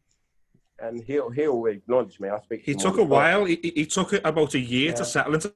[0.78, 2.30] and he'll he'll acknowledge me.
[2.30, 2.62] I speak.
[2.64, 3.44] He took a while.
[3.44, 4.94] He, he- took about a year Yeah.
[4.96, 5.52] to settle into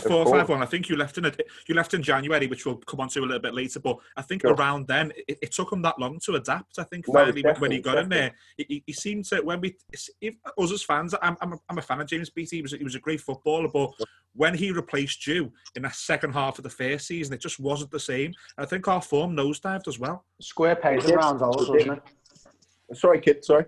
[0.00, 0.38] four course.
[0.40, 0.62] five one.
[0.62, 1.32] I think you left in a,
[1.68, 3.80] you left in January, which we'll come on to a little bit later.
[3.80, 4.54] But I think Sure.
[4.54, 6.78] around then it, it took him that long to adapt.
[6.78, 9.24] I think No, finally when, when he got definitely, in there, he- he, he seemed
[9.26, 9.76] to when we
[10.20, 12.56] if us as fans, I'm I'm a, I'm a fan of James Beattie.
[12.56, 13.90] He was he was a great footballer, but
[14.34, 17.90] when he replaced you in the second half of the first season, it just wasn't
[17.90, 18.26] the same.
[18.56, 20.24] And I think our form nosedived as well.
[20.40, 22.96] Square peg It and round holes, wasn't it?
[22.96, 23.44] Sorry, kid.
[23.44, 23.64] Sorry.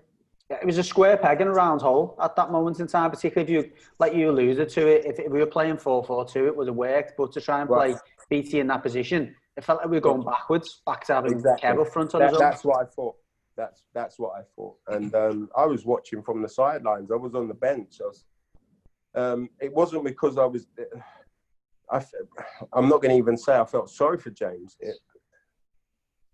[0.49, 3.09] Yeah, It was a square peg in a round hole at that moment in time,
[3.11, 6.25] particularly if you, like you alluded to it, if, if we were playing 4 4
[6.25, 7.13] 2, it would have worked.
[7.17, 7.99] But to try and play Right.
[8.29, 11.69] BT in that position, it felt like we were going backwards, back to having Exactly.
[11.69, 12.39] Kev up front on That, his own.
[12.39, 13.15] that's what I thought.
[13.55, 14.75] That's that's what I thought.
[14.87, 17.11] And um, I was watching from the sidelines.
[17.11, 17.97] I was on the bench.
[18.01, 18.25] I was,
[19.13, 20.65] um, it wasn't because I was.
[21.91, 22.03] I,
[22.73, 24.75] I'm not going to even say I felt sorry for James.
[24.79, 24.95] It,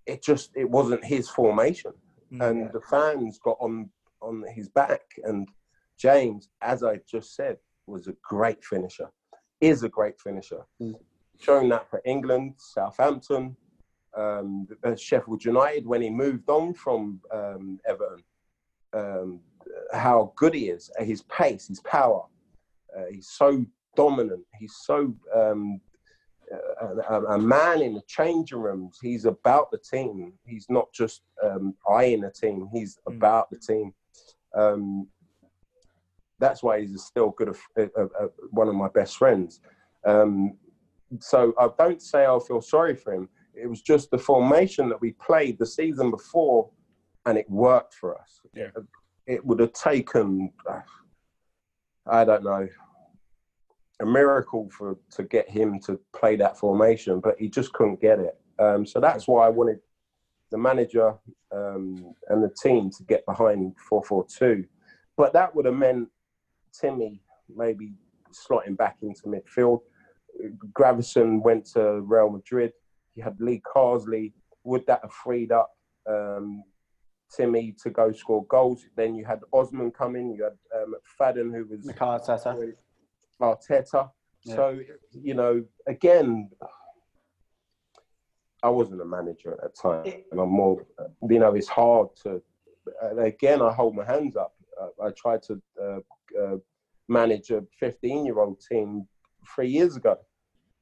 [0.06, 1.92] it just it wasn't his formation,
[2.40, 3.90] and the fans got on
[4.22, 5.02] on his back.
[5.24, 5.48] And
[5.98, 9.10] James, as I just said, was a great finisher.
[9.62, 10.62] Is a great finisher.
[10.82, 10.94] Mm.
[11.40, 13.56] Shown that for England, Southampton,
[14.16, 18.24] um, uh, Sheffield United when he moved on from um, Everton.
[18.94, 19.40] Um,
[19.94, 22.24] how good he is, uh, his pace, his power.
[22.98, 24.44] Uh, he's so dominant.
[24.60, 25.80] He's so um,
[26.82, 28.98] a, a, a man in the changing rooms.
[29.02, 30.34] He's about the team.
[30.46, 32.68] He's not just um, eyeing the team.
[32.74, 33.18] He's Mm.
[33.18, 33.94] about the team.
[34.56, 35.08] Um,
[36.40, 37.56] that's why he's still good.
[38.52, 39.62] One of my best friends.
[40.06, 40.58] Um,
[41.20, 43.30] so I don't say I feel sorry for him.
[43.54, 46.70] It was just the formation that we played the season before,
[47.26, 48.42] and it worked for us.
[48.54, 48.70] Yeah.
[49.28, 50.80] It would have taken, uh,
[52.08, 52.68] I don't know,
[54.02, 58.20] a miracle for to get him to play that formation, but he just couldn't get
[58.20, 58.40] it.
[58.58, 59.80] Um, so that's why I wanted
[60.52, 61.16] the manager
[61.52, 64.66] um, and the team to get behind 4-4-2.
[65.18, 66.10] But that would have meant
[66.80, 67.22] Timmy
[67.56, 67.94] maybe
[68.32, 69.82] slotting back into midfield.
[70.74, 72.72] Gravesen went to Real Madrid.
[73.16, 74.34] You had Lee Carsley.
[74.64, 75.72] Would that have freed up
[76.08, 76.64] um,
[77.36, 78.86] Timmy to go score goals?
[78.96, 80.32] Then you had Osman coming.
[80.32, 82.74] You had um, McFadden, who was Mikel Arteta.
[83.42, 84.10] Arteta.
[84.46, 84.56] Yeah.
[84.56, 84.80] So,
[85.12, 86.50] you know, again,
[88.64, 90.06] I wasn't a manager at that time.
[90.32, 90.86] And I'm more,
[91.30, 92.42] you know, it's hard to,
[93.18, 94.54] again, I hold my hands up.
[94.80, 96.00] Uh, I tried to uh,
[96.42, 96.58] uh,
[97.08, 99.08] manage a 15 year old team
[99.56, 100.18] three years ago.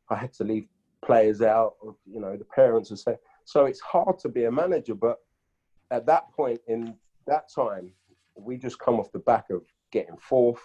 [0.10, 0.68] I had to leave
[1.04, 4.96] players out, you know, the parents are saying, so it's hard to be a manager,
[4.96, 5.18] but
[5.92, 6.96] at that point in
[7.28, 7.92] that time,
[8.36, 9.62] we just come off the back of
[9.92, 10.62] getting fourth.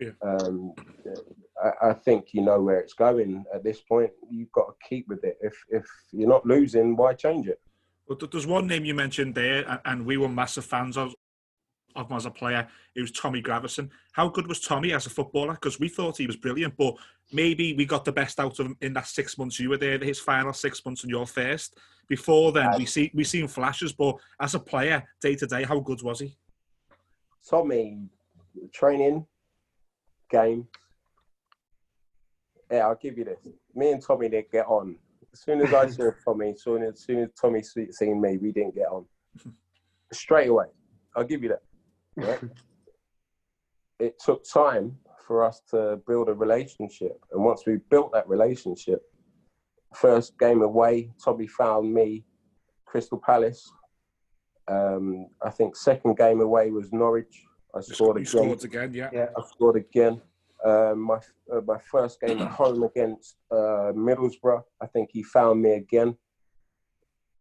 [0.00, 0.10] Yeah.
[0.22, 0.72] Um,
[1.62, 4.10] I, I think you know where it's going at this point.
[4.30, 5.36] You've got to keep with it.
[5.40, 7.60] If if you're not losing, why change it?
[8.08, 11.14] But there's one name you mentioned there, and we were massive fans of,
[11.94, 12.66] of him as a player.
[12.96, 13.88] It was Tommy Gravesen.
[14.12, 15.52] How good was Tommy as a footballer?
[15.52, 16.94] Because we thought he was brilliant, but
[17.32, 19.96] maybe we got the best out of him in that six months you were there,
[19.98, 21.78] his final six months and your first.
[22.08, 25.78] Before then, we see we seen flashes, but as a player, day to day, how
[25.78, 26.36] good was he?
[27.48, 27.98] Tommy,
[28.72, 29.24] training,
[30.30, 30.66] game.
[32.70, 33.48] Yeah, I'll give you this.
[33.74, 34.96] Me and Tommy didn't get on.
[35.32, 38.20] As soon as I saw Tommy, as soon as, as soon as Tommy sweet seen
[38.20, 39.04] me, we didn't get on.
[40.12, 40.66] Straight away.
[41.16, 41.62] I'll give you that.
[42.16, 42.40] Right?
[44.00, 47.20] it took time for us to build a relationship.
[47.32, 49.02] And once we built that relationship,
[49.94, 52.24] first game away, Tommy found me,
[52.86, 53.70] Crystal Palace.
[54.68, 57.44] Um, I think second game away was Norwich.
[57.74, 58.26] I scored again.
[58.26, 59.10] Scored again, yeah.
[59.12, 60.20] Yeah, I scored again.
[60.64, 61.18] Uh, my
[61.50, 66.16] uh, my first game at home against uh, Middlesbrough, I think he found me again.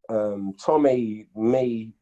[0.08, 1.94] Um, Tommy, me,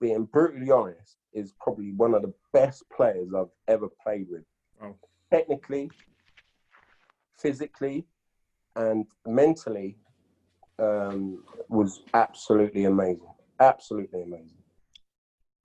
[0.00, 4.44] being brutally honest, is probably one of the best players I've ever played with.
[4.82, 4.94] Oh.
[5.32, 5.90] Technically,
[7.36, 8.06] physically,
[8.76, 9.98] and mentally,
[10.78, 13.34] um, was absolutely amazing.
[13.60, 14.57] Absolutely amazing.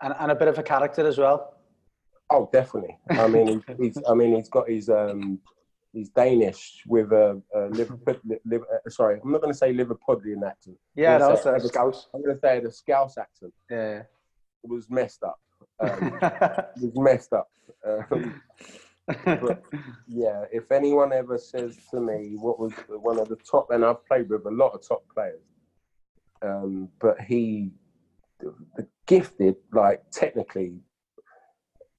[0.03, 1.55] And, and a bit of a character as well.
[2.29, 2.97] Oh, definitely.
[3.09, 3.97] I mean, he's.
[4.07, 4.89] I mean, he's got his.
[4.89, 5.39] Um,
[5.93, 8.15] he's Danish with a, a Liverpool.
[8.45, 10.77] Liver, uh, sorry, I'm not going to say Liverpudlian accent.
[10.95, 12.07] Yeah, I'm gonna no, say- it's a Scouse.
[12.13, 14.03] I'm going to say the Scouse accent Yeah.
[14.63, 15.39] was messed up.
[15.79, 17.49] Um, it was messed up.
[17.85, 18.41] Um,
[20.07, 24.05] yeah, if anyone ever says to me what was one of the top, and I've
[24.05, 25.41] played with a lot of top players,
[26.41, 27.71] um, but he,
[28.43, 30.75] the, the gifted, like technically,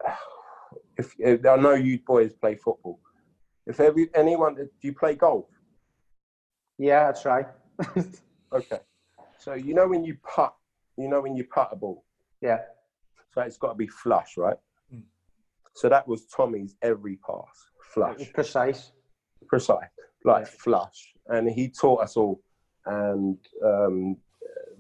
[0.99, 3.01] if, if I know you boys play football,
[3.67, 5.47] if every anyone, do you play golf?
[6.79, 7.47] yeah, that's right.
[8.53, 8.79] Okay,
[9.37, 10.55] so you know when you putt,
[10.97, 12.05] you know when you putt a ball,
[12.41, 12.59] yeah.
[13.33, 14.57] so it's got to be flush, right?
[14.95, 15.03] Mm.
[15.75, 18.33] So that was Tommy's every pass, flush.
[18.33, 18.93] Precise.
[19.49, 19.89] precise,
[20.25, 21.15] like flush.
[21.27, 22.41] And he taught us all.
[22.87, 24.19] And um,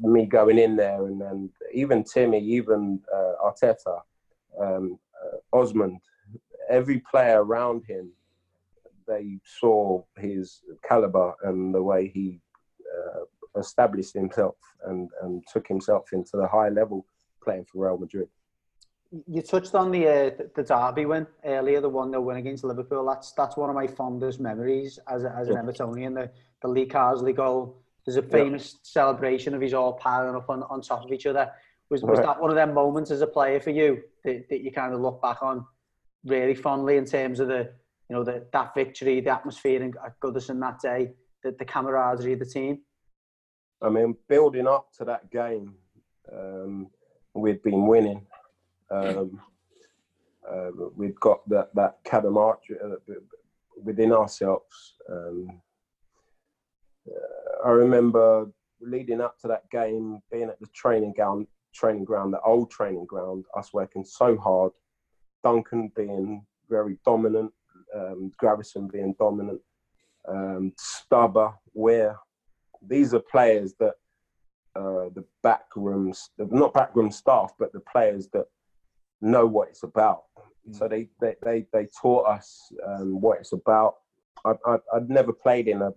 [0.00, 4.00] me going in there, and then even Timmy, even uh, Arteta,
[4.60, 6.00] um, uh, Osman,
[6.68, 8.10] every player around him,
[9.06, 12.40] they saw his caliber and the way he
[12.96, 17.04] uh, established himself and, and took himself into the high level
[17.42, 18.28] playing for Real Madrid.
[19.28, 23.06] You touched on the uh, the Derby win earlier, the one 0 win against Liverpool.
[23.06, 25.54] That's that's one of my fondest memories as a, as an.
[25.54, 26.14] Evertonian.
[26.14, 26.30] The
[26.62, 27.83] the Lee Carsley goal.
[28.04, 31.50] There's a famous celebration of his all piling up on, on top of each other.
[31.90, 32.26] Was was Right.
[32.26, 35.00] that one of them moments as a player for you that, that you kind of
[35.00, 35.66] look back on
[36.24, 37.70] really fondly in terms of the
[38.08, 41.12] you know the, that victory, the atmosphere in, at Goodison that day,
[41.42, 42.80] the, the camaraderie of the team.
[43.80, 45.74] I mean, building up to that game,
[46.32, 46.88] um,
[47.34, 48.26] we'd been winning.
[48.90, 49.40] Um,
[50.50, 53.14] uh, we'd got that that camaraderie uh,
[53.82, 54.94] within ourselves.
[55.10, 55.60] Um,
[57.08, 58.50] uh, I remember
[58.80, 63.06] leading up to that game, being at the training ground, training ground, the old training
[63.06, 64.72] ground, us working so hard.
[65.42, 67.52] Duncan being very dominant,
[67.94, 69.60] um, Gravesen being dominant,
[70.28, 72.16] um, Stubber, Weir.
[72.86, 73.94] These are players that
[74.76, 78.46] uh, the back rooms, not backroom staff, but the players that
[79.20, 80.24] know what it's about.
[80.72, 83.96] So they, they, they, they taught us um, what it's about.
[84.44, 85.92] I, I, I'd never played in a,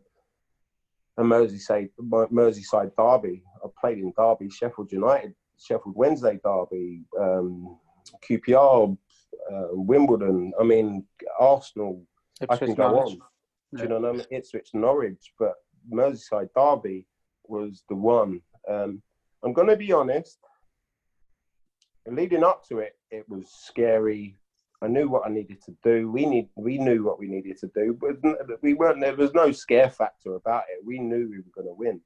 [1.18, 3.44] a Merseyside, Merseyside derby.
[3.64, 7.78] I played in Derby, Sheffield United, Sheffield Wednesday derby, um,
[8.30, 8.98] QPR,
[9.52, 10.54] uh, Wimbledon.
[10.60, 11.06] I mean,
[11.40, 12.04] Arsenal.
[12.50, 13.20] I can go on.
[13.76, 14.26] Do you know what I mean?
[14.32, 15.56] Ipswich, Norwich, but
[15.92, 17.06] Merseyside derby
[17.46, 18.42] was the one.
[18.70, 19.02] Um,
[19.44, 20.38] I'm going to be honest.
[22.10, 24.38] Leading up to it, it was scary.
[24.82, 26.12] I knew what I needed to do.
[26.12, 29.02] We need, we knew what we needed to do, but we weren't.
[29.02, 30.86] There was no scare factor about it.
[30.86, 32.02] We knew we were going to win.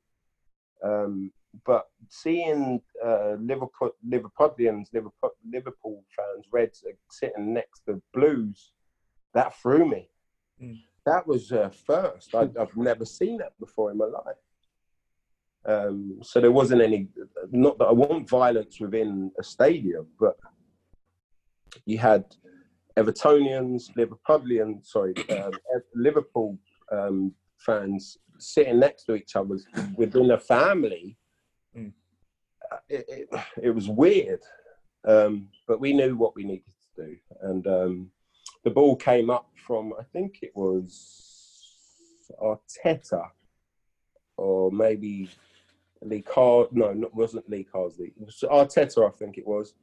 [0.84, 1.32] Um,
[1.66, 8.72] but seeing uh, Liverpool, Liverpudlians, Liverpool, Liverpool fans, Reds uh, sitting next to Blues,
[9.34, 10.10] that threw me.
[10.62, 10.80] Mm.
[11.06, 12.34] That was uh, first.
[12.34, 14.38] I, I've never seen that before in my life.
[15.66, 17.10] Um, so there wasn't any.
[17.52, 20.38] Not that I want violence within a stadium, but
[21.86, 22.24] you had
[22.98, 25.52] Evertonians, Liverpudlians, sorry, um,
[25.96, 26.58] Liverpool
[26.92, 29.58] um, fans sitting next to each other
[29.96, 31.18] within a family.
[31.78, 31.94] Mm.
[32.90, 33.30] It, it,
[33.62, 34.42] it was weird,
[35.08, 36.64] um, but we knew what we needed
[36.96, 38.12] to do, and um,
[38.64, 43.28] the ball came up from I think it was Arteta
[44.38, 45.30] or maybe
[46.02, 46.68] Lee Car.
[46.72, 48.14] No, it wasn't Lee Carsley.
[48.20, 49.74] It was Arteta, I think it was.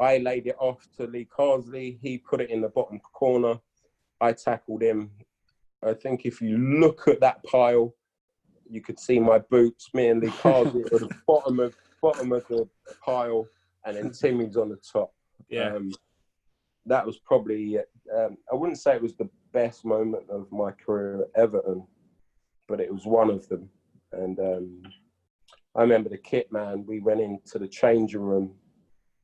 [0.00, 1.98] I laid it off to Lee Carsley.
[2.00, 3.58] He put it in the bottom corner.
[4.20, 5.10] I tackled him.
[5.84, 7.94] I think if you look at that pile,
[8.68, 9.92] you could see my boots.
[9.92, 12.66] Me and Lee Carsley at the bottom of bottom of the
[13.04, 13.46] pile,
[13.84, 15.12] and then Timmy's on the top.
[15.48, 15.74] Yeah.
[15.74, 15.92] Um,
[16.86, 17.78] that was probably.
[18.14, 21.86] Um, I wouldn't say it was the best moment of my career at Everton,
[22.68, 23.68] but it was one of them.
[24.12, 24.82] And um,
[25.74, 26.84] I remember the kit man.
[26.86, 28.54] We went into the changing room,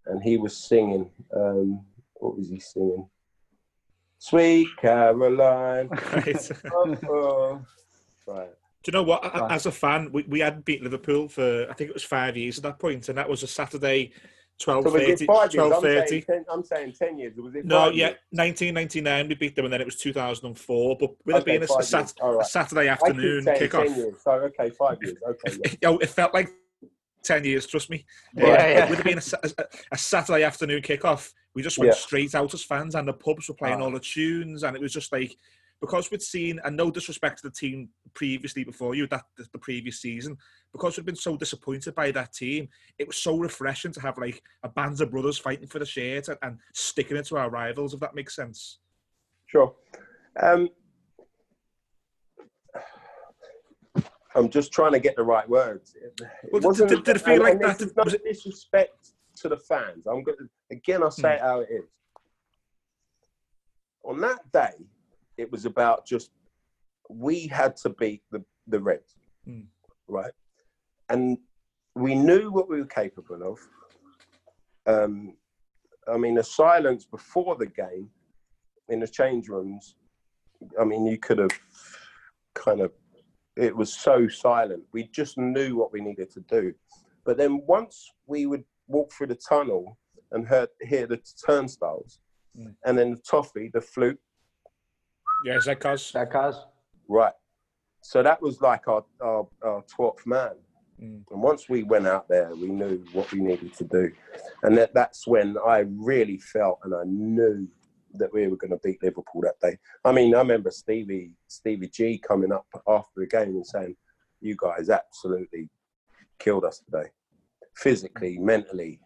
[0.06, 1.10] and he was singing.
[1.34, 1.84] Um,
[2.14, 3.08] what was he singing?
[4.18, 5.88] Sweet Caroline.
[6.12, 6.50] Right.
[6.72, 7.60] oh, oh.
[8.26, 8.50] Right.
[8.82, 9.22] Do you know what?
[9.22, 9.52] Right.
[9.52, 12.56] As a fan, we, we hadn't beaten Liverpool for I think it was five years
[12.56, 14.12] at that point, and that was a Saturday,
[14.58, 15.26] twelve So thirty.
[15.26, 15.54] five years?
[15.54, 16.22] Twelve I'm saying, thirty.
[16.22, 17.36] 10, I'm saying 10 years.
[17.36, 20.12] Was it No, yeah, nineteen ninety nine we beat them, and then it was two
[20.12, 20.96] thousand and four.
[20.98, 22.14] But with it being a, a, sat-.
[22.20, 22.44] All a.
[22.44, 25.16] Saturday afternoon kickoff, So, okay, five years.
[25.28, 25.96] Okay, yeah.
[26.00, 26.48] It felt like
[27.26, 27.66] ten years.
[27.66, 28.04] Trust me.
[28.34, 28.84] Yeah, Uh, yeah.
[28.84, 31.98] It would have been a, a Saturday afternoon kickoff, we just went Yeah.
[31.98, 33.84] straight out as fans, and the pubs were playing Ah.
[33.84, 35.36] all the tunes, and it was just like
[35.78, 39.58] because we'd seen, and no disrespect to the team previously before you, that the, the
[39.58, 40.34] previous season,
[40.72, 42.66] because we'd been so disappointed by that team,
[42.98, 46.28] it was so refreshing to have like a band of brothers fighting for the shirt
[46.28, 48.78] and, and sticking it to our rivals, if that makes sense.
[49.44, 49.74] Sure.
[50.42, 50.70] Um,
[54.36, 55.94] I'm just trying to get the right words.
[56.00, 56.20] It,
[56.52, 57.84] Well, did- did- did it feel and- like and this that?
[57.86, 60.06] is no Was it- disrespect to the fans.
[60.06, 61.02] I'm going again.
[61.02, 61.84] I'll say it how it is.
[64.04, 64.74] On that day,
[65.36, 66.30] it was about just
[67.08, 69.14] we had to beat the the Reds,
[69.46, 69.66] Mm.
[70.08, 70.32] right?
[71.08, 71.38] And
[71.94, 73.60] we knew what we were capable of.
[74.86, 75.36] Um,
[76.08, 78.10] I mean, the silence before the game
[78.88, 79.96] in the change rooms.
[80.80, 81.50] I mean, you could have
[82.54, 82.92] kind of.
[83.56, 84.82] It was so silent.
[84.92, 86.74] We just knew what we needed to do.
[87.24, 89.98] But then once we would walk through the tunnel
[90.32, 92.20] and heard, hear the turnstiles,
[92.58, 92.74] Mm.
[92.86, 94.18] and then the toffee, the flute,
[95.44, 96.10] Yeah, is that cause?
[96.10, 96.56] Z-Cars.
[97.08, 97.34] right.
[98.00, 100.52] So that was like our, our, our 12th man.
[101.02, 101.22] Mm.
[101.30, 104.10] And once we went out there, we knew what we needed to do.
[104.62, 107.68] And that, that's when I really felt and I knew
[108.18, 109.78] that we were going to beat Liverpool that day.
[110.04, 113.96] I mean, I remember Stevie, Stevie G coming up after the game and saying,
[114.40, 115.68] You guys absolutely
[116.38, 117.10] killed us today,
[117.76, 119.00] physically, mentally,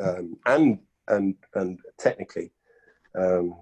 [0.00, 2.52] um, and, and, and technically.
[3.14, 3.54] Um,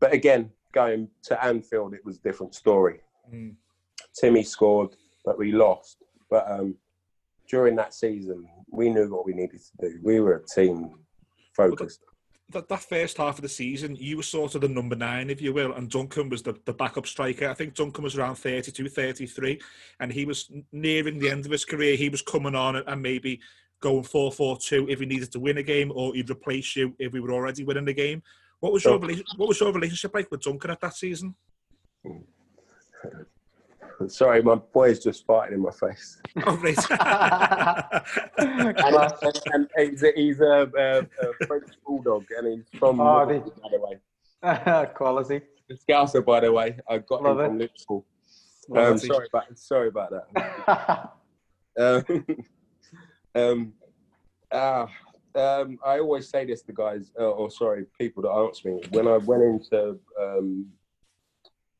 [0.00, 3.00] but again, going to Anfield, it was a different story.
[3.32, 3.54] Mm.
[4.18, 4.90] Timmy scored,
[5.24, 6.02] but we lost.
[6.30, 6.76] But um,
[7.48, 9.98] during that season, we knew what we needed to do.
[10.02, 10.94] We were a team
[11.56, 12.00] focused.
[12.50, 15.40] That, that first half of the season, you were sort of the number nine, if
[15.40, 17.48] you will, and Duncan was the, the backup striker.
[17.48, 19.60] I think Duncan was around 32, 33,
[20.00, 21.96] and he was nearing the end of his career.
[21.96, 23.40] He was coming on and, and maybe
[23.80, 26.94] going 4 4 2 if he needed to win a game, or he'd replace you
[26.98, 28.22] if we were already winning the game.
[28.60, 31.34] What was, your, what was your relationship like with Duncan at that season?
[34.06, 36.20] Sorry, my boy's just farted in my face.
[36.46, 36.76] Oh, right.
[38.38, 39.20] And, Class.
[39.52, 43.68] and he's, a, he's a, a, a French bulldog, and he's from Oh, Liverpool, by
[43.70, 44.86] the way.
[44.94, 45.40] Quality.
[45.72, 46.78] Scouser, by the way.
[46.88, 47.48] I got Love him it.
[47.48, 48.06] from Liverpool.
[48.76, 51.12] Um, sorry about sorry about that.
[51.78, 52.04] Um,
[53.36, 53.72] um,
[54.50, 54.88] ah,
[55.36, 58.82] um, I always say this to guys, uh, or sorry, people that answer me.
[58.90, 60.66] When I went into um,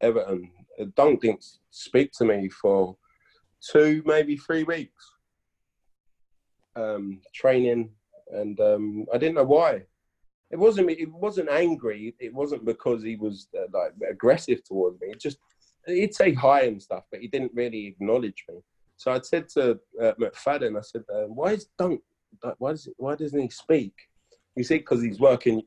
[0.01, 2.97] Everton, uh, Dunk didn't speak to me for
[3.72, 5.12] two, maybe three weeks.
[6.76, 7.91] Um, training,
[8.31, 9.83] and um, I didn't know why.
[10.51, 10.91] It wasn't.
[10.91, 12.14] It wasn't angry.
[12.18, 15.09] It wasn't because he was uh, like aggressive towards me.
[15.09, 15.39] It just
[15.87, 18.57] he'd say hi and stuff, but he didn't really acknowledge me.
[18.97, 22.01] So I said to uh, McFadden, I said, uh, "Why is Dunk?
[22.59, 23.95] Why does why doesn't he speak?"
[24.55, 25.62] He said, "Because he's working."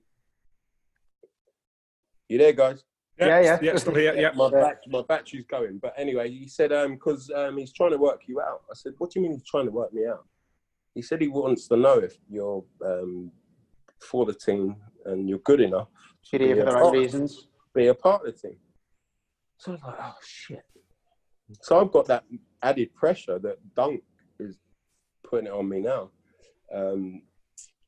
[2.28, 2.84] You there, guys?
[3.22, 3.60] Yeah, yeah.
[3.62, 4.16] Yeah, still here.
[4.16, 4.32] Yeah.
[4.36, 5.78] My bat- my battery's going.
[5.80, 8.94] But anyway, he said, "Um, because um, he's trying to work you out." I said,
[8.98, 10.26] "What do you mean he's trying to work me out?"
[10.96, 13.32] He said he wants to know if you're um,
[14.02, 15.88] for the team and you're good enough
[16.24, 17.48] Should he here for the right reasons.
[17.74, 18.58] be a part of the team.
[19.58, 20.64] So I was like, oh shit.
[21.62, 22.24] So I've got that
[22.64, 24.02] added pressure that Dunk
[24.40, 24.58] is
[25.24, 26.10] putting it on me now.
[26.74, 27.24] Um,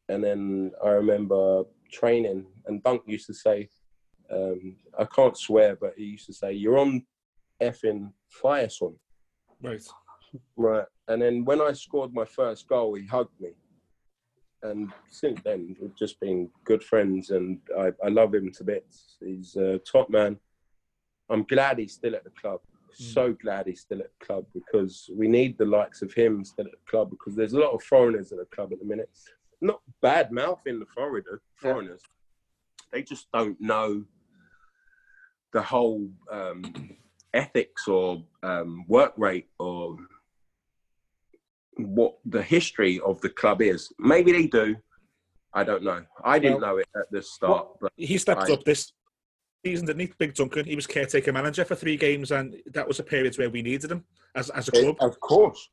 [0.10, 3.70] and then I remember training, and Dunk used to say,
[4.34, 7.06] um, I can't swear, but he used to say, You're on
[7.62, 8.96] effing fire son.
[9.62, 9.84] Right.
[10.58, 10.86] Right.
[11.08, 13.52] And then when I scored my first goal, he hugged me.
[14.64, 19.18] And since then, we've just been good friends, and I, I love him to bits.
[19.20, 20.38] He's a top man.
[21.30, 22.62] I'm glad he's still at the club.
[22.96, 26.66] So glad he's still at the club because we need the likes of him still
[26.66, 29.10] at the club because there's a lot of foreigners at the club at the minute.
[29.62, 32.02] Not bad mouth in the Florida foreigners.
[32.92, 34.04] They just don't know
[35.54, 36.62] the whole um,
[37.34, 39.96] ethics or um, work rate or
[41.78, 43.92] what the history of the club is.
[44.00, 44.76] Maybe they do.
[45.54, 46.04] I don't know.
[46.24, 48.92] I didn't Well- know it at the start, but He stepped I- up this
[49.66, 50.14] season, didn't he?
[50.18, 50.66] Big Duncan.
[50.66, 53.92] He was caretaker manager for three games, and that was a period where we needed
[53.92, 54.04] him
[54.36, 54.98] as, as a club.
[55.00, 55.70] of course.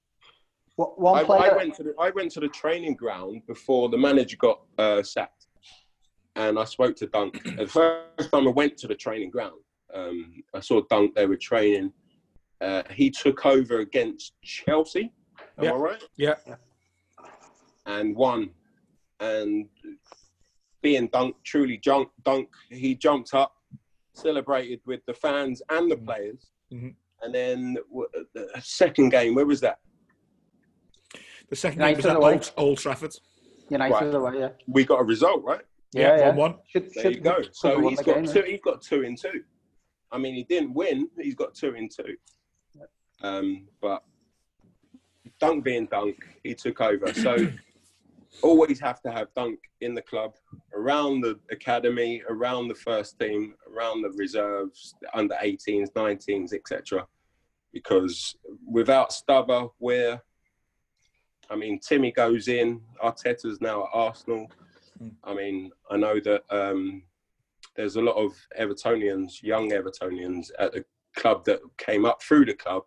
[0.77, 1.53] Wha- One I, player.
[1.53, 5.03] I went to the I went to the training ground before the manager got uh,
[5.03, 5.47] sacked,
[6.37, 7.43] and I spoke to Dunk.
[7.57, 9.61] the first time I went to the training ground,
[9.95, 11.15] um, I saw Dunk.
[11.15, 11.93] They were training.
[12.61, 15.13] Uh, he took over against Chelsea.
[15.59, 15.73] Am Yeah.
[15.73, 16.03] I right?
[16.17, 16.35] Yeah.
[17.87, 18.51] And won.
[19.21, 19.69] And
[20.83, 23.55] being Dunk, truly junk, Dunk, he jumped up,
[24.15, 26.51] celebrated with the fans and the players.
[26.73, 26.95] Mhm.
[27.23, 29.79] And then w- the second game, where was that?
[31.49, 32.57] The second United game was at.
[32.57, 33.15] Old, Old Trafford.
[33.69, 34.15] United Right.
[34.15, 34.51] away, yeah.
[34.67, 35.65] We got a result, right?
[35.93, 36.29] Yeah, yeah.
[36.29, 36.59] one-one.
[36.69, 37.39] Should, There should, you go.
[37.53, 38.43] So won he's the got game, two.
[38.43, 39.45] He's got two in two.
[40.13, 41.09] I mean, he didn't win.
[41.19, 42.17] He's got two in two.
[43.23, 44.03] Um, but
[45.39, 47.13] Dunk being Dunk, he took over.
[47.13, 47.49] So
[48.43, 50.35] always have to have Dunk in the club,
[50.75, 57.07] around the academy, around the first team, around the reserves, the under 18s, 19s, etc.
[57.73, 58.37] Because
[58.67, 60.21] without Stubber, we're
[61.51, 62.81] I mean, Timmy goes in.
[63.03, 64.51] Arteta's now at Arsenal.
[65.25, 67.03] I mean, I know that um,
[67.77, 70.85] there's a lot of Evertonians, young Evertonians at the
[71.17, 72.83] club that came up through the club,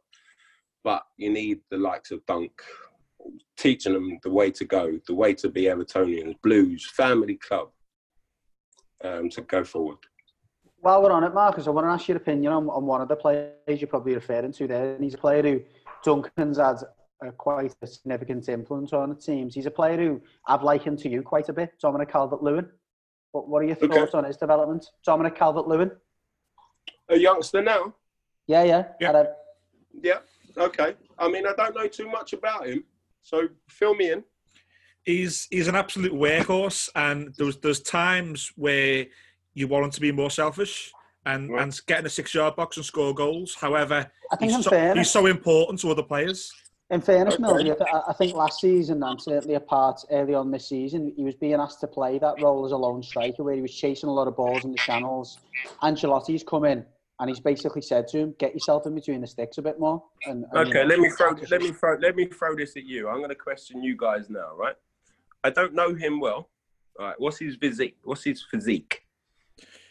[0.84, 2.52] but you need the likes of Dunk
[3.58, 7.70] teaching them the way to go, the way to be Evertonians, Blues, family club
[9.04, 9.98] um, to go forward.
[10.82, 13.08] While we're on it, Marcus, I want to ask your opinion on, on one of
[13.08, 14.96] the players you're probably referring to there.
[14.96, 15.62] And he's a player who
[16.04, 16.80] Duncan's had
[17.22, 19.56] a, quite a significant influence on the teams.
[19.56, 22.68] He's a player who I've likened to you quite a bit, Dominic Calvert-Lewin.
[23.34, 23.88] What, what are your Okay.
[23.88, 24.86] thoughts on his development?
[25.04, 25.92] Dominic Calvert-Lewin?
[27.10, 27.94] A youngster now,
[28.48, 28.84] Yeah, yeah.
[29.02, 29.12] Yeah.
[29.12, 29.36] Had
[30.02, 30.20] yeah,
[30.58, 30.96] okay.
[31.20, 32.84] I mean, I don't know too much about him,
[33.22, 34.24] so fill me in.
[35.04, 39.06] He's he's an absolute workhorse, and there's there's times where
[39.54, 40.92] you want him to be more selfish
[41.26, 41.62] and Right.
[41.64, 43.54] and get in the six yard box and score goals.
[43.56, 46.52] However, I think he's in so, fairness, he's so important to other players.
[46.94, 47.44] In fairness, Okay.
[47.44, 51.24] Millsy, I, I think last season and certainly a part early on this season, he
[51.24, 54.10] was being asked to play that role as a lone striker where he was chasing
[54.10, 55.40] a lot of balls in the channels.
[55.82, 56.86] Ancelotti's come in
[57.20, 60.04] and he's basically said to him, "Get yourself in between the sticks a bit more."
[60.28, 62.78] And, and, you Okay, know, let me throw let me throw let me throw this
[62.78, 63.10] at you.
[63.10, 64.76] I'm going to question you guys now, right?
[65.44, 66.50] I don't know him well.
[67.00, 67.98] All right, what's his physique?
[68.04, 69.02] What's his physique?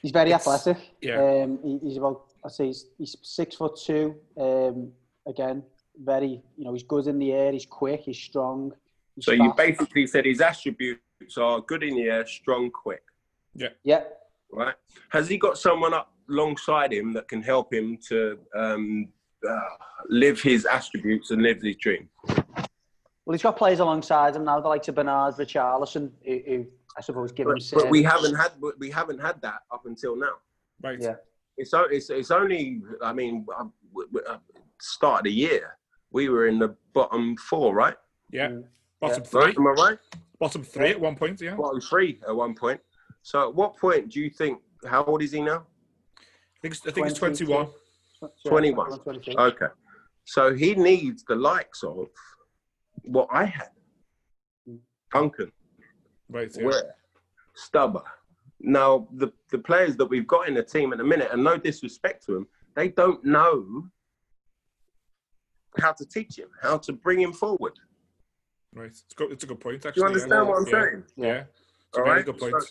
[0.03, 0.81] He's very It's- athletic.
[1.01, 1.19] yeah.
[1.43, 4.15] Um, he, he's about, I say, he's, he's six foot two.
[4.37, 4.93] Um,
[5.27, 5.63] again,
[5.97, 7.53] very, you know, he's good in the air.
[7.53, 8.03] He's quick.
[8.03, 8.73] He's strong.
[9.15, 11.01] He's So you basically said his attributes
[11.39, 13.03] are good in the air, strong, quick,
[13.55, 13.69] yeah.
[13.85, 14.05] Yeah.
[14.51, 14.75] Right?
[15.11, 19.09] Has he got someone up alongside him that can help him to um,
[19.49, 19.61] uh,
[20.09, 22.09] live his attributes and live his dream?
[22.27, 26.67] Well, he's got players alongside him now, the likes of Bernard Richarlison, who, who
[26.97, 27.55] I suppose give him.
[27.55, 30.35] But, but we haven't had we haven't had that up until now.
[30.83, 30.99] Right.
[31.01, 31.15] Yeah.
[31.57, 34.39] It's it's it's only I mean uh, w- w- uh,
[34.81, 35.79] start of the year
[36.13, 37.97] we were in the bottom four, right?
[38.31, 38.49] Yeah.
[38.49, 38.65] Mm.
[39.01, 39.29] Bottom Yeah.
[39.31, 39.45] three.
[39.45, 39.57] Right?
[39.57, 39.99] Am I right?
[40.39, 41.41] Bottom three at one point.
[41.41, 41.55] Yeah.
[41.57, 42.81] Bottom three at one point.
[43.23, 44.61] So at what point do you think?
[44.87, 45.67] How old is he now?
[46.19, 47.47] I think it's, I think it's 22.
[47.47, 47.69] 21.
[48.47, 49.01] 21.
[49.39, 49.67] Okay.
[50.25, 52.09] So he needs the likes of
[53.05, 53.69] what I had.
[55.13, 55.53] Duncan,
[56.29, 56.51] Right.
[56.57, 56.65] Yeah.
[56.67, 56.95] Weir,
[57.55, 58.03] Stubber.
[58.61, 61.57] Now, the, the players that we've got in the team at the minute, and no
[61.59, 63.85] disrespect to them, they don't know
[65.79, 67.73] how to teach him, how to bring him forward.
[68.75, 68.87] Right.
[68.87, 69.83] It's, good, it's a good point.
[69.83, 70.01] Do Actually.
[70.01, 70.43] you understand yeah.
[70.43, 70.73] what I'm yeah.
[70.73, 71.05] saying?
[71.17, 71.45] Yeah.
[71.89, 72.27] It's a All very right.
[72.27, 72.55] good point.
[72.59, 72.69] So-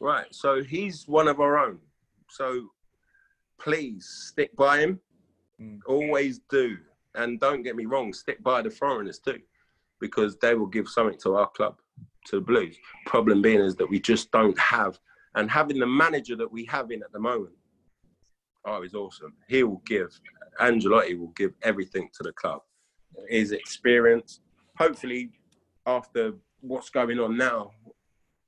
[0.00, 0.26] right.
[0.30, 1.78] So he's one of our own.
[2.30, 2.68] So
[3.58, 5.00] please stick by him.
[5.60, 5.80] Mm.
[5.86, 6.78] Always do.
[7.14, 9.40] And don't get me wrong, stick by the foreigners too,
[10.00, 11.78] because they will give something to our club,
[12.26, 12.76] to the Blues.
[13.04, 14.98] Problem being is that we just don't have,
[15.34, 17.52] and having the manager that we have in at the moment,
[18.64, 19.34] oh, he's awesome.
[19.48, 20.18] He will give,
[20.60, 22.60] Ancelotti will give everything to the club.
[23.28, 24.40] His experience,
[24.76, 25.30] hopefully,
[25.86, 27.72] after what's going on now,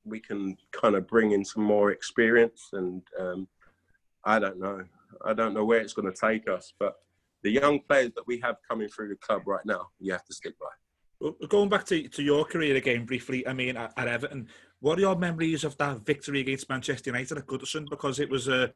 [0.05, 3.49] we can kind of bring in some more experience and um,
[4.25, 4.85] I don't know.
[5.25, 6.95] I don't know where it's going to take us, but
[7.43, 10.35] the young players that we have coming through the club right now, you have to
[10.35, 10.67] stick by.
[11.21, 14.49] Well, going back to, to your career again briefly, I mean, at, at Everton,
[14.81, 17.89] what are your memories of that victory against Manchester United at Goodison?
[17.89, 18.73] Because it was a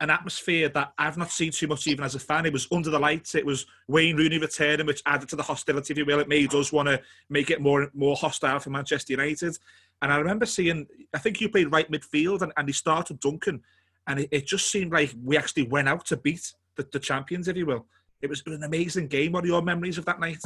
[0.00, 2.46] an atmosphere that I've not seen too much even as a fan.
[2.46, 3.34] It was under the lights.
[3.34, 6.20] It was Wayne Rooney returning, which added to the hostility, if you will.
[6.20, 9.58] It made us want to make it more more hostile for Manchester United.
[10.02, 13.62] And I remember seeing, I think you played right midfield, and, and he started Duncan,
[14.06, 17.48] and it, it just seemed like we actually went out to beat the, the champions,
[17.48, 17.86] if you will.
[18.20, 19.32] It was, it was an amazing game.
[19.32, 20.38] What are your memories of that night?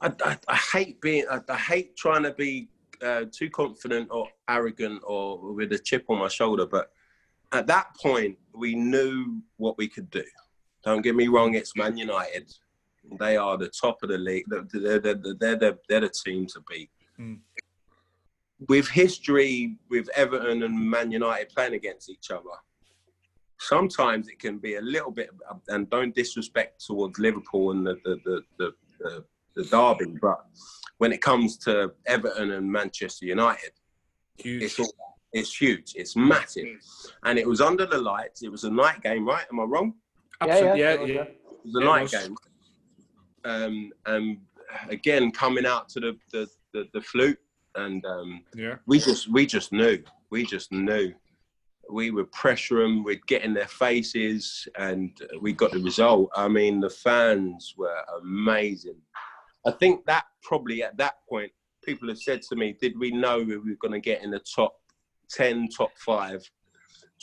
[0.00, 2.68] I, I, I hate being, I, I, hate trying to be
[3.02, 6.90] uh, too confident or arrogant or with a chip on my shoulder, but
[7.52, 10.24] at that point, we knew what we could do.
[10.84, 12.52] Don't get me wrong, it's Man United.
[13.18, 14.44] They are the top of the league.
[14.48, 16.90] They're, they're, they're, they're, they're the team to beat.
[17.18, 17.40] Mm.
[18.68, 22.56] With history, with Everton and Man United playing against each other,
[23.58, 25.30] sometimes it can be a little bit,
[25.68, 29.24] and don't disrespect towards Liverpool and the, the, the, the, the
[29.54, 30.46] the derby, but
[30.98, 33.72] when it comes to Everton and Manchester United,
[34.38, 34.62] huge.
[34.62, 34.92] it's all,
[35.32, 36.66] it's huge, it's massive,
[37.24, 38.42] and it was under the lights.
[38.42, 39.44] It was a night game, right?
[39.50, 39.94] Am I wrong?
[40.40, 40.80] Absolutely.
[40.80, 41.22] Yeah, yeah, yeah.
[41.22, 42.12] It was a yeah, night was.
[42.12, 42.36] game.
[43.44, 44.38] Um, and
[44.88, 47.38] again, coming out to the the, the, the flute,
[47.74, 51.12] and um, yeah, we just we just knew, we just knew.
[51.90, 55.10] We would pressure them, we'd get in their faces, and
[55.40, 56.30] we got the result.
[56.34, 59.02] I mean, the fans were amazing
[59.64, 61.52] I think that probably at that point,
[61.84, 64.40] people have said to me, did we know we were going to get in the
[64.40, 64.74] top
[65.34, 66.42] 10, top five,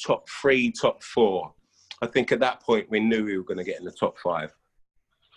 [0.06, 1.54] top three, top four?
[2.02, 4.18] I think at that point, we knew we were going to get in the top
[4.20, 4.54] five.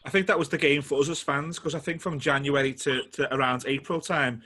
[0.05, 2.73] I think that was the game for us as fans because I think from January
[2.75, 4.43] to, to around April time,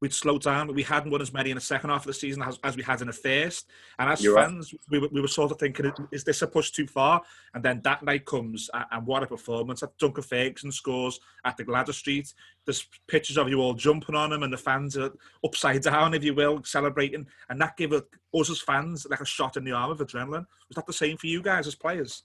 [0.00, 0.72] we'd slowed down.
[0.74, 2.82] We hadn't won as many in the second half of the season as, as we
[2.82, 3.68] had in the first.
[3.98, 4.80] And as You're fans, right.
[4.90, 7.22] we, were, we were sort of thinking, is this a push too far?
[7.54, 9.82] And then that night comes, and what a performance.
[9.98, 12.32] Duncan Ferguson scores at the Gwladys Street.
[12.64, 15.12] There's pictures of you all jumping on him, and the fans are
[15.44, 17.26] upside down, if you will, celebrating.
[17.48, 18.02] And that gave us
[18.50, 20.46] as fans like a shot in the arm of adrenaline.
[20.68, 22.24] Was that the same for you guys as players?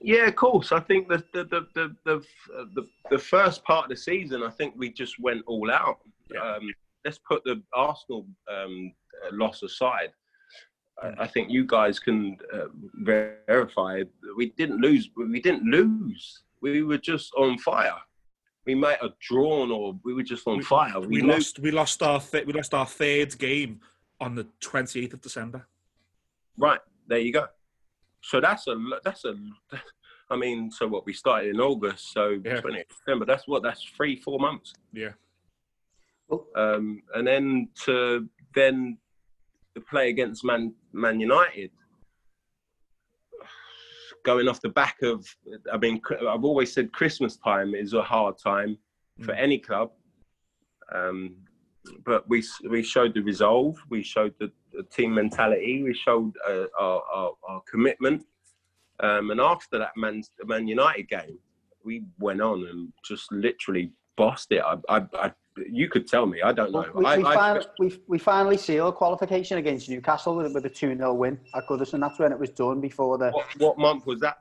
[0.00, 0.72] Yeah, of course.
[0.72, 2.24] I think the the the the the,
[2.74, 6.00] the, the first part of the season, I think we just went all out.
[6.30, 6.40] Yeah.
[6.40, 6.74] Um,
[7.04, 8.92] let's put the Arsenal um,
[9.32, 10.12] loss aside.
[11.18, 14.02] I think you guys can uh, verify
[14.36, 15.10] we didn't lose.
[15.16, 16.42] We didn't lose.
[16.62, 17.96] We were just on fire.
[18.64, 21.00] We might have drawn, or we were just on we, fire.
[21.00, 21.58] We, we lost.
[21.58, 23.80] We lost our th- we lost our third game
[24.20, 25.66] on the twenty eighth of December.
[26.56, 27.46] Right there, you go.
[28.22, 29.34] So that's a that's a.
[30.30, 32.58] I mean, so what we started in August, so yeah.
[32.58, 33.26] 20th December.
[33.26, 34.72] That's what that's three four months.
[34.92, 35.10] Yeah.
[36.56, 38.98] Um, and then to then
[39.74, 41.70] to play against Man Man United,
[44.24, 45.26] going off the back of,
[45.72, 48.78] I mean, I've always said Christmas time is a hard time
[49.20, 49.38] for mm.
[49.40, 49.90] any club.
[50.92, 51.36] Um,
[52.04, 56.64] but we we showed the resolve, we showed the, the team mentality, we showed uh,
[56.78, 58.24] our, our, our, commitment.
[59.00, 61.38] Um, and after that Man, Man United game,
[61.84, 64.62] we went on and just literally bossed it.
[64.62, 65.32] I, I, I
[65.70, 66.42] you could tell me.
[66.42, 66.86] I don't know.
[66.94, 70.96] We, I, we, I, we, we, finally sealed qualification against Newcastle with, with a 2
[70.96, 72.00] 0 win at Goodison.
[72.00, 73.30] That's when it was done before the.
[73.30, 74.38] What, what month was that?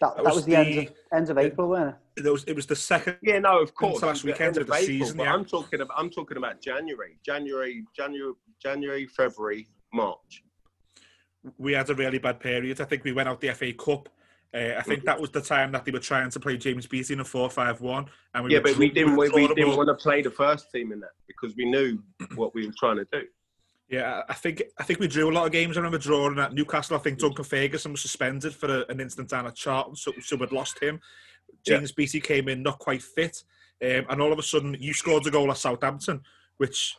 [0.00, 2.26] That, that, that was, was, the, end of, end of April, wasn't it?
[2.26, 3.16] It was, it was the second.
[3.22, 4.02] Yeah, no, of course.
[4.02, 5.18] Last weekend of the April, season.
[5.18, 5.34] Yeah.
[5.34, 5.96] I'm talking about.
[5.98, 8.32] I'm talking about January, January, January,
[8.62, 10.44] January, February, March.
[11.56, 12.80] We had a really bad period.
[12.80, 14.08] I think we went out the FA Cup
[14.54, 17.12] uh, I think that was the time that they were trying to play James Beattie
[17.12, 18.06] in a four-five-one.
[18.34, 19.16] And we yeah, but we didn't.
[19.16, 21.98] We, we didn't want to play the first team in that because we knew
[22.34, 23.22] what we were trying to do.
[23.90, 25.76] Yeah, I think I think we drew a lot of games.
[25.76, 26.96] I remember drawing at Newcastle.
[26.96, 30.36] I think Duncan Ferguson was suspended for a, an instant down at Charlton, so, so
[30.36, 31.00] we'd lost him.
[31.66, 31.94] James yeah.
[31.96, 33.42] Beattie came in not quite fit,
[33.82, 36.20] um, and all of a sudden you scored a goal at Southampton,
[36.58, 36.96] which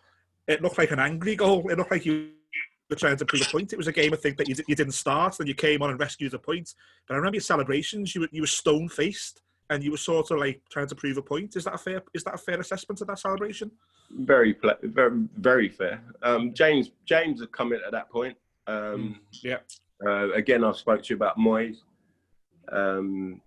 [0.48, 1.70] it looked like an angry goal.
[1.70, 2.32] It looked like you
[2.90, 3.74] were trying to prove a point.
[3.74, 5.90] It was a game, I think, that you, you didn't start and you came on
[5.90, 6.74] and rescued a point.
[7.08, 10.32] But I remember your celebrations, you were, you were stone faced and you were sort
[10.32, 11.56] of like trying to prove a point.
[11.56, 13.72] Is that a fair, is that a fair assessment of that celebration?
[14.12, 16.02] Very, very, very fair.
[16.24, 18.36] Um, James, James had come in at that point.
[18.66, 19.58] Um, mm, yeah.
[20.06, 21.78] Uh, again, I spoke to you about Moyes.
[22.72, 23.42] Um,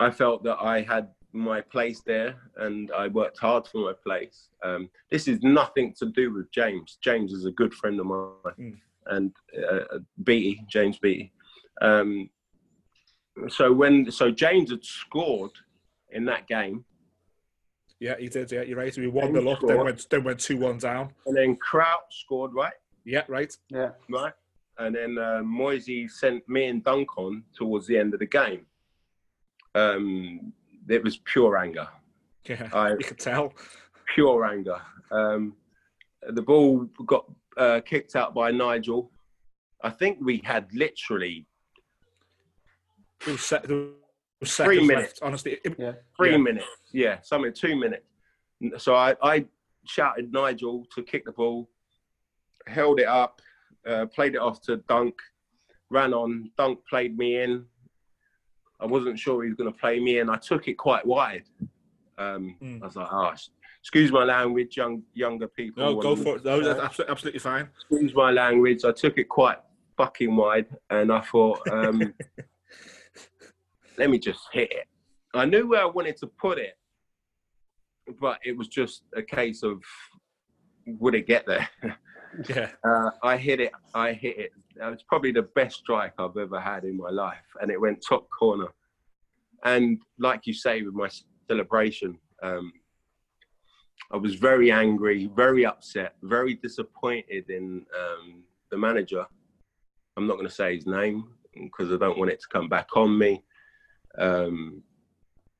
[0.00, 4.48] I felt that I had my place there and I worked hard for my place.
[4.62, 6.98] Um, this is nothing to do with James.
[7.00, 8.76] James is a good friend of mine mm.
[9.06, 9.32] and
[9.70, 11.32] uh, Beattie, James Beattie.
[11.80, 12.28] Um,
[13.48, 15.52] so when so James had scored
[16.12, 16.84] in that game.
[17.98, 18.50] Yeah, he did.
[18.50, 18.96] Yeah, you're right.
[18.96, 22.52] We won the lot, then went then went two one down, and then Crouch scored.
[22.52, 22.72] Right.
[23.04, 23.22] Yeah.
[23.28, 23.56] Right.
[23.68, 23.90] Yeah.
[24.10, 24.32] Right.
[24.78, 28.66] and then uh, Moyesy sent me and Dunk on towards the end of the game.
[29.74, 30.52] Um,
[30.88, 31.88] it was pure anger,
[32.48, 33.52] Yeah, I- you could tell.
[34.14, 34.80] pure anger.
[35.10, 35.54] Um,
[36.28, 39.10] the ball got uh, kicked out by Nigel.
[39.82, 41.46] I think we had literally
[43.24, 43.86] There was, se- there
[44.40, 45.20] was Three minutes.
[45.20, 45.22] left.
[45.22, 45.76] Honestly, it,
[46.16, 46.36] three Yeah.
[46.36, 46.66] minutes.
[46.92, 48.04] Yeah, something two minutes.
[48.78, 49.46] So I, I
[49.86, 51.68] shouted Nigel to kick the ball,
[52.68, 53.40] held it up,
[53.86, 55.14] uh, played it off to Dunk,
[55.90, 56.50] ran on.
[56.56, 57.66] Dunk played me in.
[58.82, 61.44] I wasn't sure he was going to play me and I took it quite wide.
[62.18, 62.82] Um, Mm.
[62.82, 63.32] I was like, oh,
[63.80, 65.82] excuse my language, young younger people.
[65.84, 66.44] no, go for it.
[66.44, 67.68] No, that's absolutely, absolutely fine.
[67.74, 68.84] excuse my language.
[68.84, 69.58] I took it quite
[69.96, 72.12] fucking wide, and I thought, um,
[73.98, 74.86] let me just hit it.
[75.34, 76.74] I knew where I wanted to put it,
[78.20, 79.80] but it was just a case of
[80.86, 81.68] would it get there?
[82.48, 83.72] Yeah, Uh, I hit it.
[83.94, 84.50] I hit it.
[84.76, 88.04] That was probably the best strike I've ever had in my life, and it went
[88.06, 88.68] top corner.
[89.64, 91.08] And like you say, with my
[91.48, 92.72] celebration, um,
[94.10, 99.24] I was very angry, very upset, very disappointed in um, the manager.
[100.16, 102.96] I'm not going to say his name because I don't want it to come back
[102.96, 103.44] on me.
[104.18, 104.82] Um,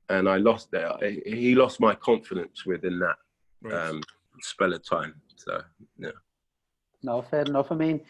[0.09, 1.01] and I lost that.
[1.25, 3.15] He lost my confidence within that
[3.61, 3.89] right.
[3.89, 4.01] um,
[4.41, 5.15] spell of time.
[5.35, 5.61] So
[5.97, 6.09] yeah.
[7.03, 7.71] No, fair enough.
[7.71, 8.01] I mean,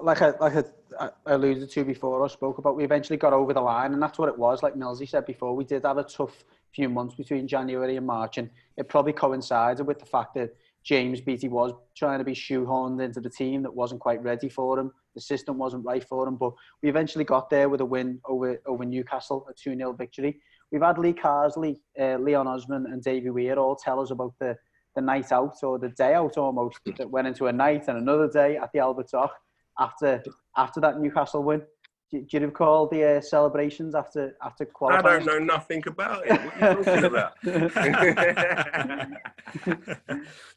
[0.00, 0.66] like I, like
[1.00, 4.18] I, alluded to before, I spoke about, we eventually got over the line, and that's
[4.18, 4.62] what it was.
[4.62, 8.38] Like Millsy said before, we did have a tough few months between January and March,
[8.38, 13.02] and it probably coincided with the fact that James Beattie was trying to be shoehorned
[13.02, 14.92] into the team that wasn't quite ready for him.
[15.14, 18.60] The system wasn't right for him, but we eventually got there with a win over
[18.66, 20.40] over Newcastle, a 2 0 victory.
[20.70, 24.58] We've had Lee Carsley, uh, Leon Osman, and Davey Weir all tell us about the
[24.94, 28.28] the night out or the day out almost that went into a night and another
[28.28, 29.32] day at the Albert Dock
[29.78, 30.22] after
[30.56, 31.62] after that Newcastle win.
[32.10, 35.06] Do, do you recall the uh, celebrations after after qualifying?
[35.06, 36.30] I don't know nothing about it.
[36.30, 37.32] What are you talking about?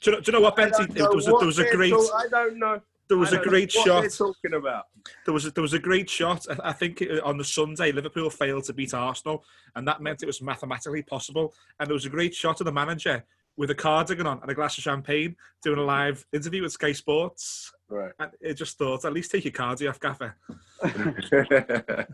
[0.01, 0.77] do, you know, do you know what, I Benty?
[0.77, 2.81] don't There know was a, there was a great talk- I don't know.
[3.07, 4.01] there was I a don't know great what shot.
[4.01, 4.85] They're talking about.
[5.25, 6.45] There was a, there was a great shot.
[6.49, 9.43] I- I think uh, on the Sunday, Liverpool failed to beat Arsenal,
[9.75, 11.53] and that meant it was mathematically possible.
[11.79, 13.23] And there was a great shot of the manager
[13.57, 16.91] with a cardigan on and a glass of champagne doing a live interview with Sky
[16.91, 17.71] Sports.
[17.89, 18.11] Right.
[18.19, 20.35] And it just thought, at least take your cardi off, Gaffer.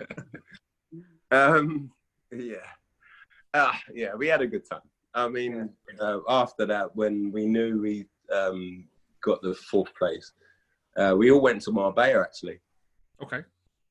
[1.31, 1.91] um,
[2.31, 2.55] yeah.
[3.53, 4.81] Ah, yeah, we had a good time.
[5.13, 5.69] I mean,
[5.99, 8.85] uh, after that, when we knew we um,
[9.21, 10.31] got the fourth place,
[10.97, 12.59] uh, we all went to Marbella actually.
[13.21, 13.41] Okay.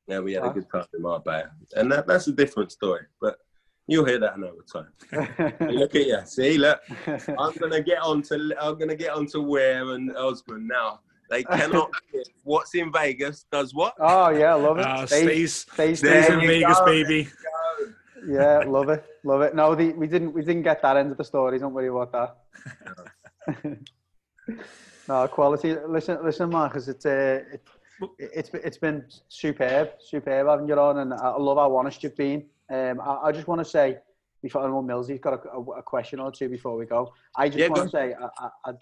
[0.08, 0.52] Yeah, we had a Ah.
[0.52, 1.50] good time in Marbella.
[1.76, 3.38] And that, that's a different story, but
[3.86, 4.88] you'll hear that another time.
[5.60, 6.18] Look at you.
[6.24, 6.80] See, look.
[7.06, 11.00] I'm gonna get on to I'm gonna get on to Weir and Osman now.
[11.30, 11.90] They cannot
[12.44, 13.94] what's in Vegas does what?
[13.98, 14.86] oh yeah, love it.
[14.86, 16.84] Uh, Stays- stays, stays stays There in you Vegas, go.
[16.84, 17.28] baby.
[18.26, 19.54] Yeah, love it, love it.
[19.54, 21.58] No, the, we didn't we didn't get that end of the story.
[21.58, 23.78] Don't worry about that.
[25.08, 25.74] no quality.
[25.88, 26.86] Listen, listen, Marcus.
[26.88, 27.62] It's uh, it,
[28.18, 32.44] it's it's been superb, superb having you on, and I love how honest you've been.
[32.72, 33.98] Um, I, I just want to say
[34.42, 37.12] before I know Millsy's got a, a, a question or two before we go.
[37.36, 38.72] I just Yeah, want to say I, I, I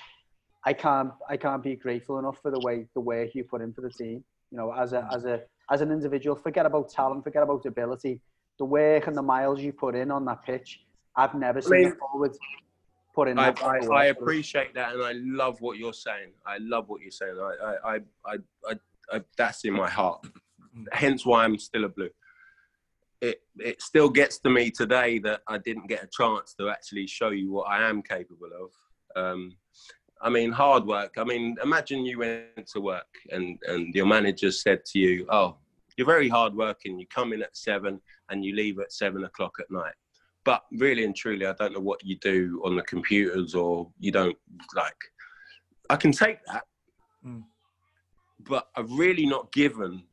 [0.67, 3.73] I can't I can't be grateful enough for the way the work you put in
[3.73, 4.23] for the team.
[4.51, 8.21] You know, as a as a as an individual, forget about talent, forget about ability.
[8.59, 10.81] The work and the miles you put in on that pitch,
[11.17, 12.37] I've never seen mean, a forward
[13.15, 13.39] put in.
[13.39, 14.11] I, that I, I work for us.
[14.11, 16.33] appreciate that, and I love what you're saying.
[16.47, 17.37] I love what you're saying.
[17.41, 18.37] I, I, I, I,
[18.69, 18.75] I,
[19.17, 20.27] I that's in my heart.
[20.93, 22.11] Hence why I'm still a blue.
[23.21, 27.07] It, it still gets to me today that I didn't get a chance to actually
[27.07, 29.23] show you what I am capable of.
[29.23, 29.57] Um,
[30.23, 31.15] I mean, hard work.
[31.19, 35.57] I mean, imagine you went to work and, and your manager said to you, "Oh,
[35.97, 36.99] you're very hard working.
[36.99, 38.01] You come in at seven
[38.31, 39.95] and you leave at seven o'clock at night."
[40.45, 44.13] But really and truly, I don't know what you do on the computers or you
[44.13, 44.37] don't
[44.75, 44.97] like.
[45.91, 46.65] I can take that,
[47.27, 47.45] Mm.
[48.49, 50.05] but I've really not given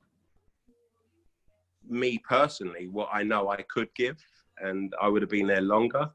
[1.90, 4.18] me personally what I know I could give,
[4.60, 6.10] and I would have been there longer.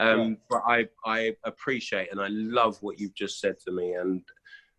[0.00, 3.94] Um, But I, I appreciate and I love what you've just said to me.
[3.94, 4.22] And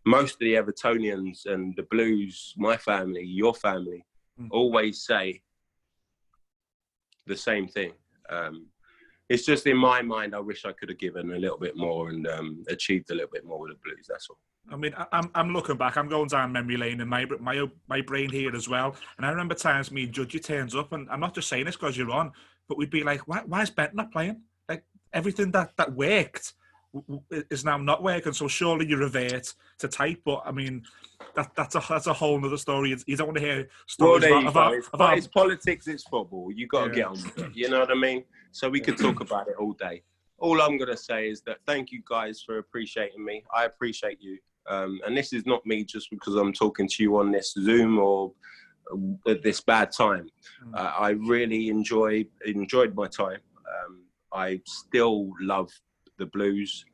[0.06, 4.06] most of the Evertonians and the Blues, my family, your family,
[4.40, 4.48] Mm.
[4.52, 5.42] always say
[7.26, 7.92] the same thing.
[8.30, 8.68] Um,
[9.30, 12.10] it's just in my mind, I wish I could have given a little bit more
[12.10, 14.08] and um, achieved a little bit more with the Blues.
[14.10, 14.40] That's all.
[14.72, 15.98] I mean, I'm, I'm looking back.
[15.98, 18.96] I'm going down memory lane in my my my brain here as well.
[19.18, 21.76] And I remember times me and Judgy turns up, and I'm not just saying this
[21.76, 22.32] because you're on,
[22.68, 24.42] but we'd be like, why, why is Bent not playing?
[24.68, 26.54] Like everything that that worked
[27.50, 28.34] is now not working.
[28.34, 30.22] So surely you revert to type.
[30.26, 30.84] But I mean,
[31.36, 32.96] that, that's a that's a whole other story.
[33.06, 35.88] You don't want to hear stories well, about, about, it's, about, it's, politics.
[35.88, 36.52] It's football.
[36.52, 36.96] You got to yeah.
[36.96, 37.52] get on with it.
[37.56, 38.24] You know what I mean?
[38.52, 40.04] So we could talk about it all day.
[40.38, 43.44] All I'm gonna say is that thank you guys for appreciating me.
[43.54, 44.38] I appreciate you.
[44.68, 48.00] Um, and this is not me just because I'm talking to you on this Zoom
[48.00, 48.32] or
[49.28, 50.30] at this bad time.
[50.66, 50.76] Mm.
[50.76, 53.40] Uh, I really enjoy enjoyed my time.
[53.58, 55.72] Um, I still love
[56.20, 56.86] the blues.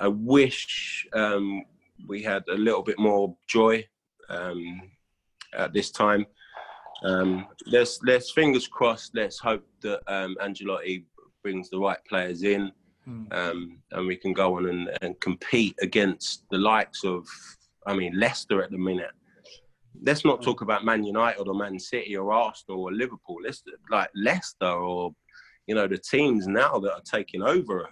[0.00, 1.62] I wish um,
[2.08, 3.86] we had a little bit more joy
[4.28, 4.82] um,
[5.54, 6.26] at this time.
[7.02, 9.12] Um, let's let's fingers crossed.
[9.14, 11.04] Let's hope that um, Ancelotti
[11.42, 12.72] brings the right players in,
[13.08, 13.32] mm.
[13.32, 17.26] um, and we can go on and, and compete against the likes of,
[17.86, 19.12] I mean, Leicester at the minute.
[20.02, 23.38] Let's not talk about Man United or Man City or Arsenal or Liverpool.
[23.42, 25.14] Let's like Leicester or
[25.66, 27.88] you know the teams now that are taking over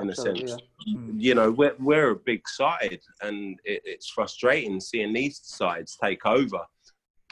[0.00, 0.62] in Absolutely, a sense.
[0.86, 0.96] Yeah.
[0.96, 1.14] Mm.
[1.18, 6.24] You know, we're, we're a big side, and it, it's frustrating seeing these sides take
[6.26, 6.60] over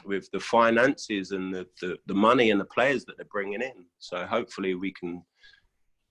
[0.05, 3.85] with the finances and the, the, the, money and the players that they're bringing in.
[3.99, 5.21] So hopefully we can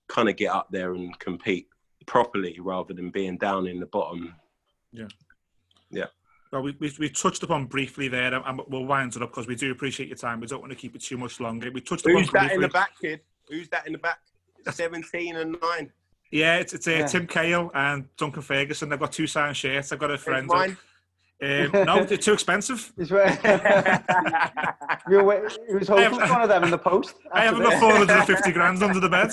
[0.08, 1.68] kind of get up there and compete
[2.06, 4.34] properly rather than being down in the bottom.
[4.92, 5.08] Yeah.
[5.90, 6.06] Yeah.
[6.52, 9.56] Well, we, we, we touched upon briefly there, and we'll wind it up because we
[9.56, 10.40] do appreciate your time.
[10.40, 11.70] We don't want to keep it too much longer.
[11.70, 13.20] We touched Who's upon that in the back, kid?
[13.48, 14.18] Who's that in the back?
[14.70, 15.92] 17 and 9.
[16.30, 17.06] Yeah, it's, it's uh, yeah.
[17.06, 18.88] Tim Cahill and Duncan Ferguson.
[18.88, 19.92] They've got two signed shirts.
[19.92, 20.50] I've got a friend.
[20.50, 22.92] Um, no, they're too expensive.
[22.96, 23.10] he was
[25.88, 27.14] hoping for one of them in the post.
[27.32, 29.30] I haven't got 450 grand under the bed.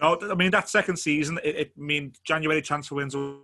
[0.00, 3.42] no, I mean, that second season, it, it I mean, January transfer window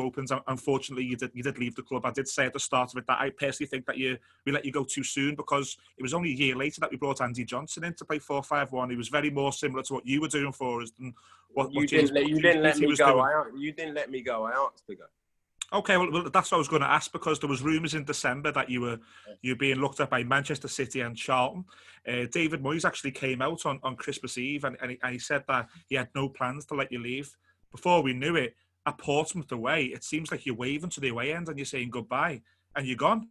[0.00, 0.32] opens.
[0.46, 2.04] Unfortunately, you did you did leave the club.
[2.06, 4.52] I did say at the start of it that I personally think that you we
[4.52, 7.20] let you go too soon because it was only a year later that we brought
[7.20, 8.90] Andy Johnson in to play four five one.
[8.90, 11.14] He was very more similar to what you were doing for us than
[11.52, 12.14] what, you didn't.
[12.14, 13.20] Let, you didn't let me go.
[13.20, 14.44] I, you didn't let me go.
[14.44, 15.04] I asked to go.
[15.72, 18.50] Okay, well, that's what I was going to ask because there was rumours in December
[18.50, 18.98] that you were
[19.40, 21.64] you being looked at by Manchester City and Charlton.
[22.08, 25.18] Uh, David Moyes actually came out on, on Christmas Eve and, and he, and he
[25.20, 27.36] said that he had no plans to let you leave.
[27.70, 28.56] Before we knew it,
[28.86, 31.90] at Portsmouth away, it seems like you're waving to the away end and you're saying
[31.90, 32.42] goodbye
[32.74, 33.28] and you're gone.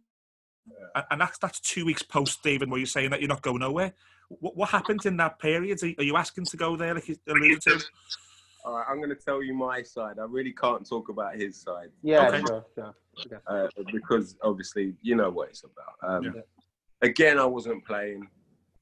[0.94, 1.02] Yeah.
[1.10, 3.92] And that's that's two weeks post David, where you're saying that you're not going nowhere.
[4.28, 5.82] What, what happened in that period?
[5.82, 7.80] Are you asking to go there, like you alluded to?
[8.64, 10.18] All right, I'm going to tell you my side.
[10.18, 11.88] I really can't talk about his side.
[12.02, 12.42] Yeah, okay.
[12.46, 13.42] sure, sure.
[13.46, 16.16] Uh, because obviously you know what it's about.
[16.16, 16.42] Um, yeah.
[17.00, 18.28] Again, I wasn't playing.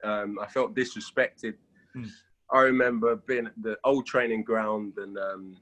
[0.02, 1.54] Um, I felt disrespected.
[1.94, 2.04] Hmm.
[2.50, 5.56] I remember being at the old training ground and um,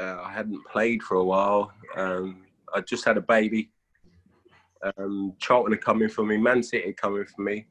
[0.00, 1.72] uh, I hadn't played for a while.
[1.96, 2.44] Um,
[2.74, 3.70] I just had a baby.
[4.82, 7.66] Um, Charlton had come in for me, Man City had come in for me.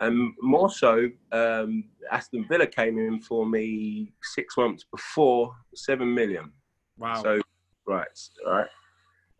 [0.00, 6.52] And more so, um, Aston Villa came in for me six months before, seven million.
[6.98, 7.22] Wow.
[7.22, 7.40] So,
[7.86, 8.06] right,
[8.46, 8.68] right.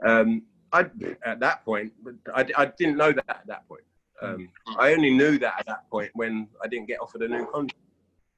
[0.06, 0.86] Um, I
[1.24, 1.92] at that point,
[2.34, 3.82] I, I didn't know that at that point.
[4.22, 4.48] Um,
[4.78, 7.78] I only knew that at that point when I didn't get offered a new contract,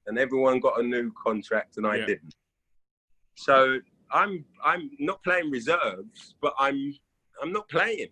[0.07, 2.07] and everyone got a new contract and I yeah.
[2.07, 2.34] didn't.
[3.37, 3.78] So
[4.11, 6.95] I'm I'm not playing reserves, but I'm
[7.43, 8.09] I'm not playing.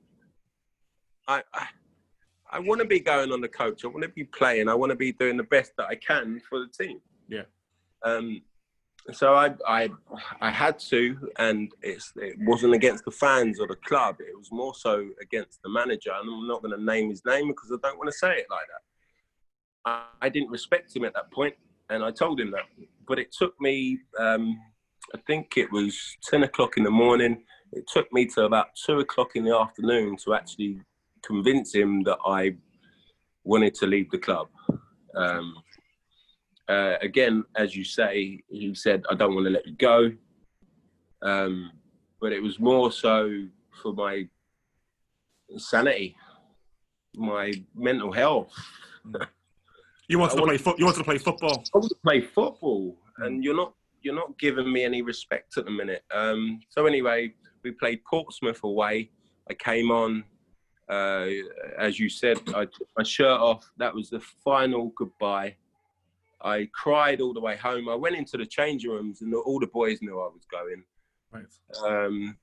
[1.26, 1.66] I I,
[2.50, 3.84] I want to be going on the coach.
[3.84, 4.68] I want to be playing.
[4.68, 7.00] I want to be doing the best that I can for the team.
[7.28, 7.42] Yeah.
[8.04, 8.42] Um.
[9.12, 9.90] So I I
[10.40, 14.16] I had to, and it's it wasn't against the fans or the club.
[14.20, 17.48] It was more so against the manager, and I'm not going to name his name
[17.48, 19.90] because I don't want to say it like that.
[20.20, 21.54] I, I didn't respect him at that point,
[21.88, 22.64] and I told him that.
[23.08, 24.00] But it took me.
[24.18, 24.58] Um,
[25.12, 27.44] I think it was 10 o'clock in the morning.
[27.72, 30.80] It took me to about two o'clock in the afternoon to actually
[31.22, 32.56] convince him that I
[33.42, 34.48] wanted to leave the club.
[35.16, 35.56] Um,
[36.68, 40.12] uh, again, as you say, he said, I don't want to let you go.
[41.22, 41.72] Um,
[42.20, 43.44] but it was more so
[43.82, 44.26] for my
[45.56, 46.16] sanity,
[47.16, 48.52] my mental health.
[50.08, 50.58] You wanted to play.
[50.58, 51.64] Fo- you wanted to play football.
[51.74, 53.72] I wanted to play football, and you're not
[54.04, 56.04] you're not giving me any respect at the minute.
[56.12, 57.32] Um, so anyway,
[57.62, 59.10] we played Portsmouth away.
[59.50, 60.24] I came on,
[60.88, 61.26] uh,
[61.78, 63.68] as you said, I took my shirt off.
[63.78, 65.56] That was the final goodbye.
[66.42, 67.88] I cried all the way home.
[67.88, 70.84] I went into the changing rooms, and all the boys knew I was going.
[71.32, 72.06] Right.
[72.06, 72.36] Um,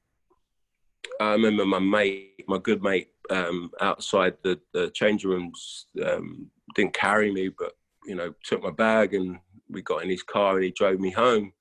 [1.20, 6.94] I remember my mate, my good mate, um, outside the, the changing rooms, um, didn't
[6.94, 7.74] carry me, but
[8.06, 9.38] you know, took my bag and
[9.72, 11.54] we got in his car and he drove me home.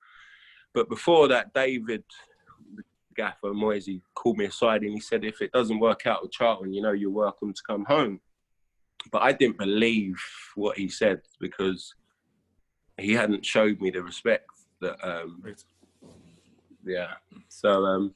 [0.73, 2.03] But before that, David,
[2.75, 2.83] the
[3.15, 6.73] gaffer Moyesy, called me aside and he said, if it doesn't work out with Charlton,
[6.73, 8.19] you know, you're welcome to come home.
[9.11, 10.15] But I didn't believe
[10.55, 11.93] what he said because
[12.97, 14.47] he hadn't showed me the respect
[14.79, 15.63] that um, Right.
[16.85, 17.13] yeah.
[17.49, 18.13] So um,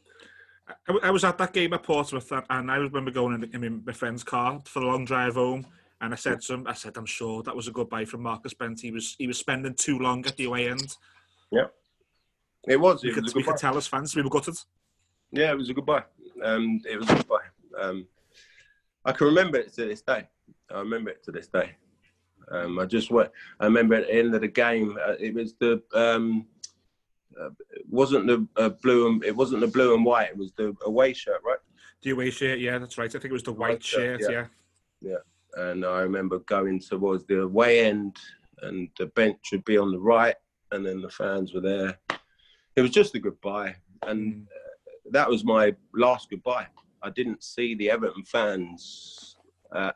[0.67, 3.93] I, I was at that game at Portsmouth, and, I remember going in, in my
[3.93, 5.65] friend's car for the long drive home.
[6.01, 8.53] And I said to him, I said, I'm sure that was a goodbye from Marcus
[8.53, 8.81] Bent.
[8.81, 10.95] He was he was spending too long at the away end.
[12.67, 13.03] it was.
[13.03, 14.57] We It could, was a we could tell as fans we were gutted.
[15.31, 16.03] Yeah, it was a goodbye.
[16.43, 17.47] Um, it was a goodbye.
[17.79, 18.07] Um,
[19.05, 20.27] I can remember it to this day.
[20.69, 21.71] I remember it to this day.
[22.51, 23.31] Um, I just went.
[23.59, 24.97] I remember at the end of the game.
[25.01, 25.81] Uh, it was the.
[25.93, 26.47] Um,
[27.39, 30.29] uh, it wasn't the uh, blue and it wasn't the blue and white.
[30.29, 31.57] It was the away shirt, right?
[32.01, 33.09] The away shirt, yeah, that's right.
[33.09, 34.31] I think it was the white White shirt, shirt,
[35.01, 35.11] yeah.
[35.11, 35.17] yeah.
[35.55, 38.17] And I remember going towards the away end,
[38.61, 40.35] and the bench would be on the right,
[40.71, 41.97] and then the fans were there.
[42.75, 44.47] It was just a goodbye, and Mm.
[44.47, 46.67] uh, that was my last goodbye.
[47.01, 49.37] I didn't see the Everton fans
[49.73, 49.95] at,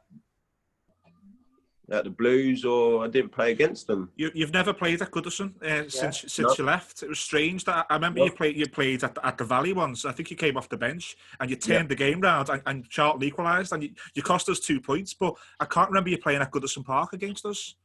[1.91, 4.09] at the Blues, or I didn't play against them.
[4.15, 6.55] You, you've never played at Goodison uh, since since No.
[6.57, 7.03] you left.
[7.03, 8.25] It was strange that I remember No.
[8.25, 10.05] you played you played at, at the Valley once.
[10.05, 11.77] I think you came off the bench and you Yeah.
[11.77, 15.13] turned the game round and, and Charlton equalised and you, you cost us two points.
[15.13, 17.75] But I can't remember you playing at Goodison Park against us.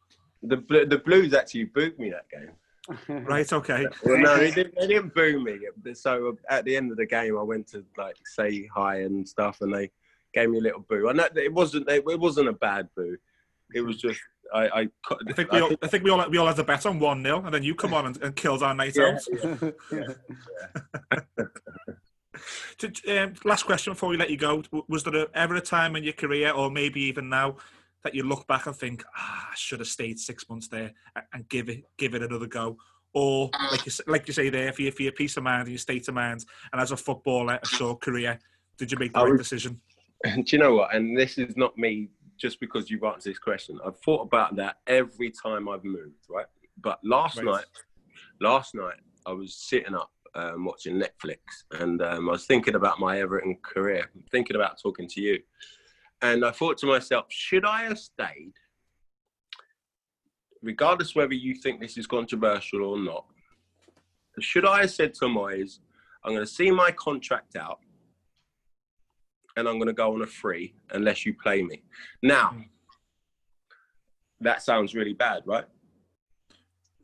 [0.43, 0.57] The
[0.89, 2.51] the Blues actually booed me that game.
[3.09, 3.51] Right?
[3.51, 3.87] Okay.
[4.05, 5.59] Well, no, they didn't, they didn't boo me.
[5.95, 9.63] So at the end of the game, I went to like say hi and stuff,
[9.63, 9.91] and they
[10.35, 11.09] gave me a little boo.
[11.09, 13.17] And that, it wasn't it wasn't a bad boo.
[13.75, 14.21] It was just
[14.55, 14.89] I I,
[15.29, 17.23] I think we all, I think we all we all had the bet on one
[17.23, 19.19] 0 and then you come on and, and killed our night Yeah.
[19.63, 19.75] out.
[22.79, 26.03] Ju- um, last question before we let you go: Was there ever a time in
[26.05, 27.57] your career, or maybe even now,
[28.03, 30.93] that you look back and think, "Ah, I should have stayed six months there
[31.33, 32.77] and give it give it another go"?
[33.13, 35.69] Or like you like you say there, for your for your peace of mind and
[35.71, 38.39] your state of mind, and as a footballer, a short career,
[38.79, 39.81] did you make the I right was- decision?
[40.25, 40.95] Do you know what?
[40.95, 42.09] And this is not me
[42.39, 43.79] just because you've answered this question.
[43.85, 46.47] I've thought about that every time I've moved, right?
[46.81, 47.47] But last Right.
[47.47, 47.65] night,
[48.41, 51.39] last night I was sitting up um, watching Netflix,
[51.73, 55.41] and um, I was thinking about my Everton career, thinking about talking to you,
[56.23, 58.55] and I thought to myself, should I have stayed?
[60.63, 63.27] Regardless whether you think this is controversial or not,
[64.41, 65.79] should I have said to Moyes,
[66.25, 67.79] I'm going to see my contract out
[69.57, 71.83] and I'm going to go on a free unless you play me.
[72.23, 72.65] Now, Mm.
[74.41, 75.65] that sounds really bad, right?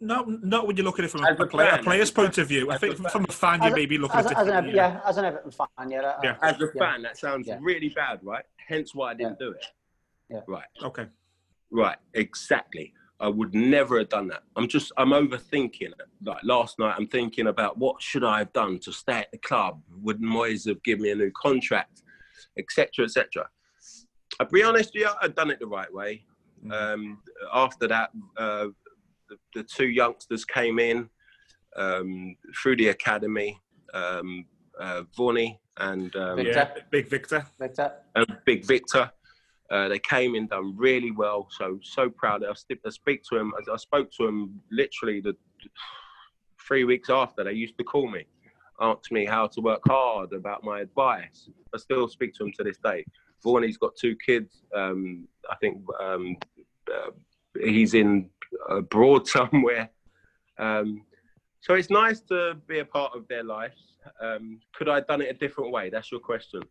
[0.03, 2.11] No, not when you look at it from As a, a player, fan, a player's
[2.11, 2.71] point of view.
[2.71, 4.47] I think a from a fan, you As a- maybe look as, at it as
[4.47, 4.81] an differently.
[4.81, 6.15] Ever- yeah, as an Everton fan, yeah.
[6.23, 6.37] Yeah.
[6.43, 6.81] As a yeah.
[6.93, 7.59] fan, that sounds Yeah.
[7.61, 8.45] really bad, right?
[8.67, 9.67] Hence why I didn't do it.
[10.31, 10.41] Yeah.
[10.47, 11.07] Right, Okay.
[11.71, 12.95] right, exactly.
[13.19, 14.45] I would never have done that.
[14.57, 15.95] I'm just, I'm overthinking it.
[16.25, 19.39] Like last night, I'm thinking about what should I have done to stay at the
[19.39, 19.83] club?
[20.01, 22.03] Would Moyes have given me a new contract,
[22.59, 23.49] etc., etc.
[24.39, 26.25] I'll be honest, yeah, I've done it the right way.
[26.65, 26.73] Mm.
[26.73, 27.23] Um,
[27.53, 28.67] after that, uh,
[29.29, 31.09] the, the two youngsters came in
[31.77, 33.61] um, through the academy,
[33.95, 34.45] um,
[34.79, 36.53] uh, Vorney and, um, Victor.
[36.53, 37.47] yeah, big Victor.
[37.59, 37.93] Victor.
[38.15, 39.11] and Big Victor.
[39.71, 41.49] Uh, they came in, done really well.
[41.53, 42.45] So so proud.
[42.45, 43.53] I, st- I speak to him.
[43.57, 45.37] I, I spoke to him literally the
[46.67, 47.45] three weeks after.
[47.45, 48.27] They used to call me,
[48.81, 51.49] ask me how to work hard, about my advice.
[51.75, 53.05] I still speak to him to this day.
[53.45, 54.63] Vorney's got two kids.
[54.75, 56.37] Um, I think um,
[56.93, 57.11] uh,
[57.63, 58.31] he's in
[58.69, 59.91] abroad somewhere.
[60.59, 61.05] Um,
[61.61, 63.97] so it's nice to be a part of their lives.
[64.21, 65.91] Um, could I have done it a different way?
[65.91, 66.63] That's your question.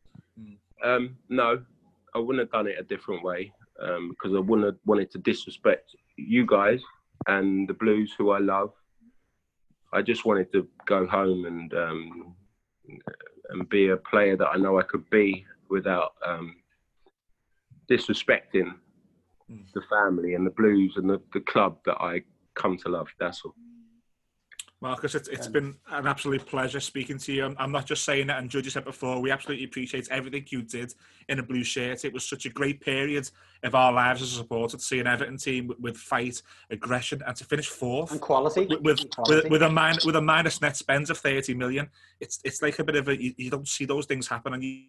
[0.83, 1.61] Um, no,
[2.15, 3.51] I wouldn't have done it a different way
[3.81, 6.81] um, because I wouldn't have wanted to disrespect you guys
[7.27, 8.71] and the Blues, who I love.
[9.91, 12.35] I just wanted to go home and um,
[13.49, 16.55] and be a player that I know I could be without um,
[17.89, 18.75] disrespecting
[19.51, 19.65] Mm.
[19.73, 22.21] the family and the Blues and the, the club that I
[22.53, 23.07] come to love.
[23.19, 23.55] That's all.
[24.81, 27.43] Marcus, it's, it's been an absolute pleasure speaking to you.
[27.43, 30.61] I'm, I'm not just saying that, and Judge said before, we absolutely appreciate everything you
[30.61, 30.93] did
[31.27, 32.05] in a blue shirt.
[32.05, 33.29] It was such a great period
[33.63, 37.21] of our lives as a supporter to see an Everton team with, with fight, aggression,
[37.27, 38.67] and to finish fourth And quality.
[38.67, 39.49] with with, And quality.
[39.49, 41.89] with, with a min, with a minus net spend of 30 million.
[42.21, 44.63] It's it's like a bit of a you, you don't see those things happen, and
[44.63, 44.83] you,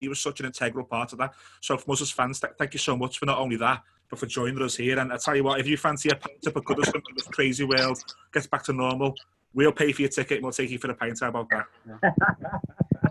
[0.00, 1.34] you were such an integral part of that.
[1.60, 3.80] So from us as fans, th- thank you so much for not only that,
[4.10, 4.98] but for joining us here.
[4.98, 7.28] And I tell you what, if you fancy a pint up at Goodison when this
[7.28, 9.14] crazy world gets back to normal,
[9.56, 11.18] we'll pay for your ticket and we'll take you for a pint.
[11.20, 11.64] How about that?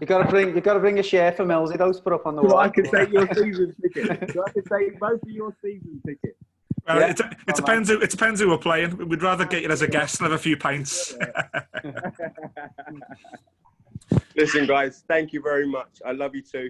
[0.01, 2.35] You gotta bring you gotta bring a share for Millsy though to put up on
[2.35, 2.51] the wall.
[2.51, 4.29] So I can take your season ticket.
[4.33, 6.37] So I can take both of your season tickets.
[6.85, 7.11] Well, Yeah.
[7.11, 7.87] it, it depends.
[7.89, 8.97] Who, it depends who we're playing.
[9.07, 11.15] We'd rather get you as a guest and have a few pints.
[14.35, 16.01] Listen, guys, thank you very much.
[16.05, 16.69] I love you too.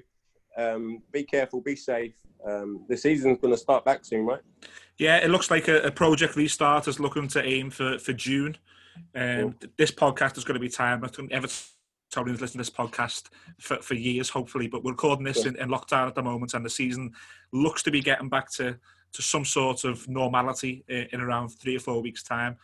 [0.56, 2.14] Um, be careful, be safe.
[2.48, 4.42] Um, the season's going to start back soon, right?
[5.00, 8.56] Yeah, it looks like a, a project restart is looking to aim for for June.
[9.16, 9.70] Um, cool.
[9.78, 11.04] This podcast is going to be timed.
[11.04, 11.30] Everton
[12.12, 13.30] Tony's listened to this podcast
[13.60, 15.50] for, for years, hopefully, but we're recording this yeah.
[15.50, 17.12] in, in lockdown at the moment, and the season
[17.52, 18.78] looks to be getting back to
[19.14, 22.58] to some sort of normality in, in around three or four weeks' time.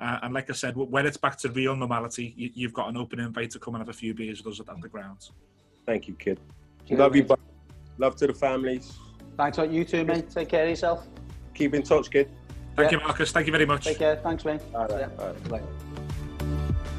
[0.00, 2.96] Uh, and like I said, when it's back to real normality, you, have got an
[2.96, 5.30] open invite to come and have a few beers with us at the grounds.
[5.86, 6.40] Thank you, kid.
[6.86, 7.26] Cheers, Love you,
[7.98, 8.98] Love to the families.
[9.36, 10.28] Thanks, you too, mate.
[10.28, 11.06] Take care of yourself.
[11.54, 12.28] Keep in touch, kid.
[12.76, 12.98] Thank yeah.
[12.98, 13.32] you, Marcus.
[13.32, 13.84] Thank you very much.
[13.84, 14.16] Take care.
[14.16, 14.60] Thanks, Wayne.
[14.74, 15.00] All right.
[15.00, 15.08] Yeah.
[15.18, 15.48] All right.
[15.48, 16.98] Bye.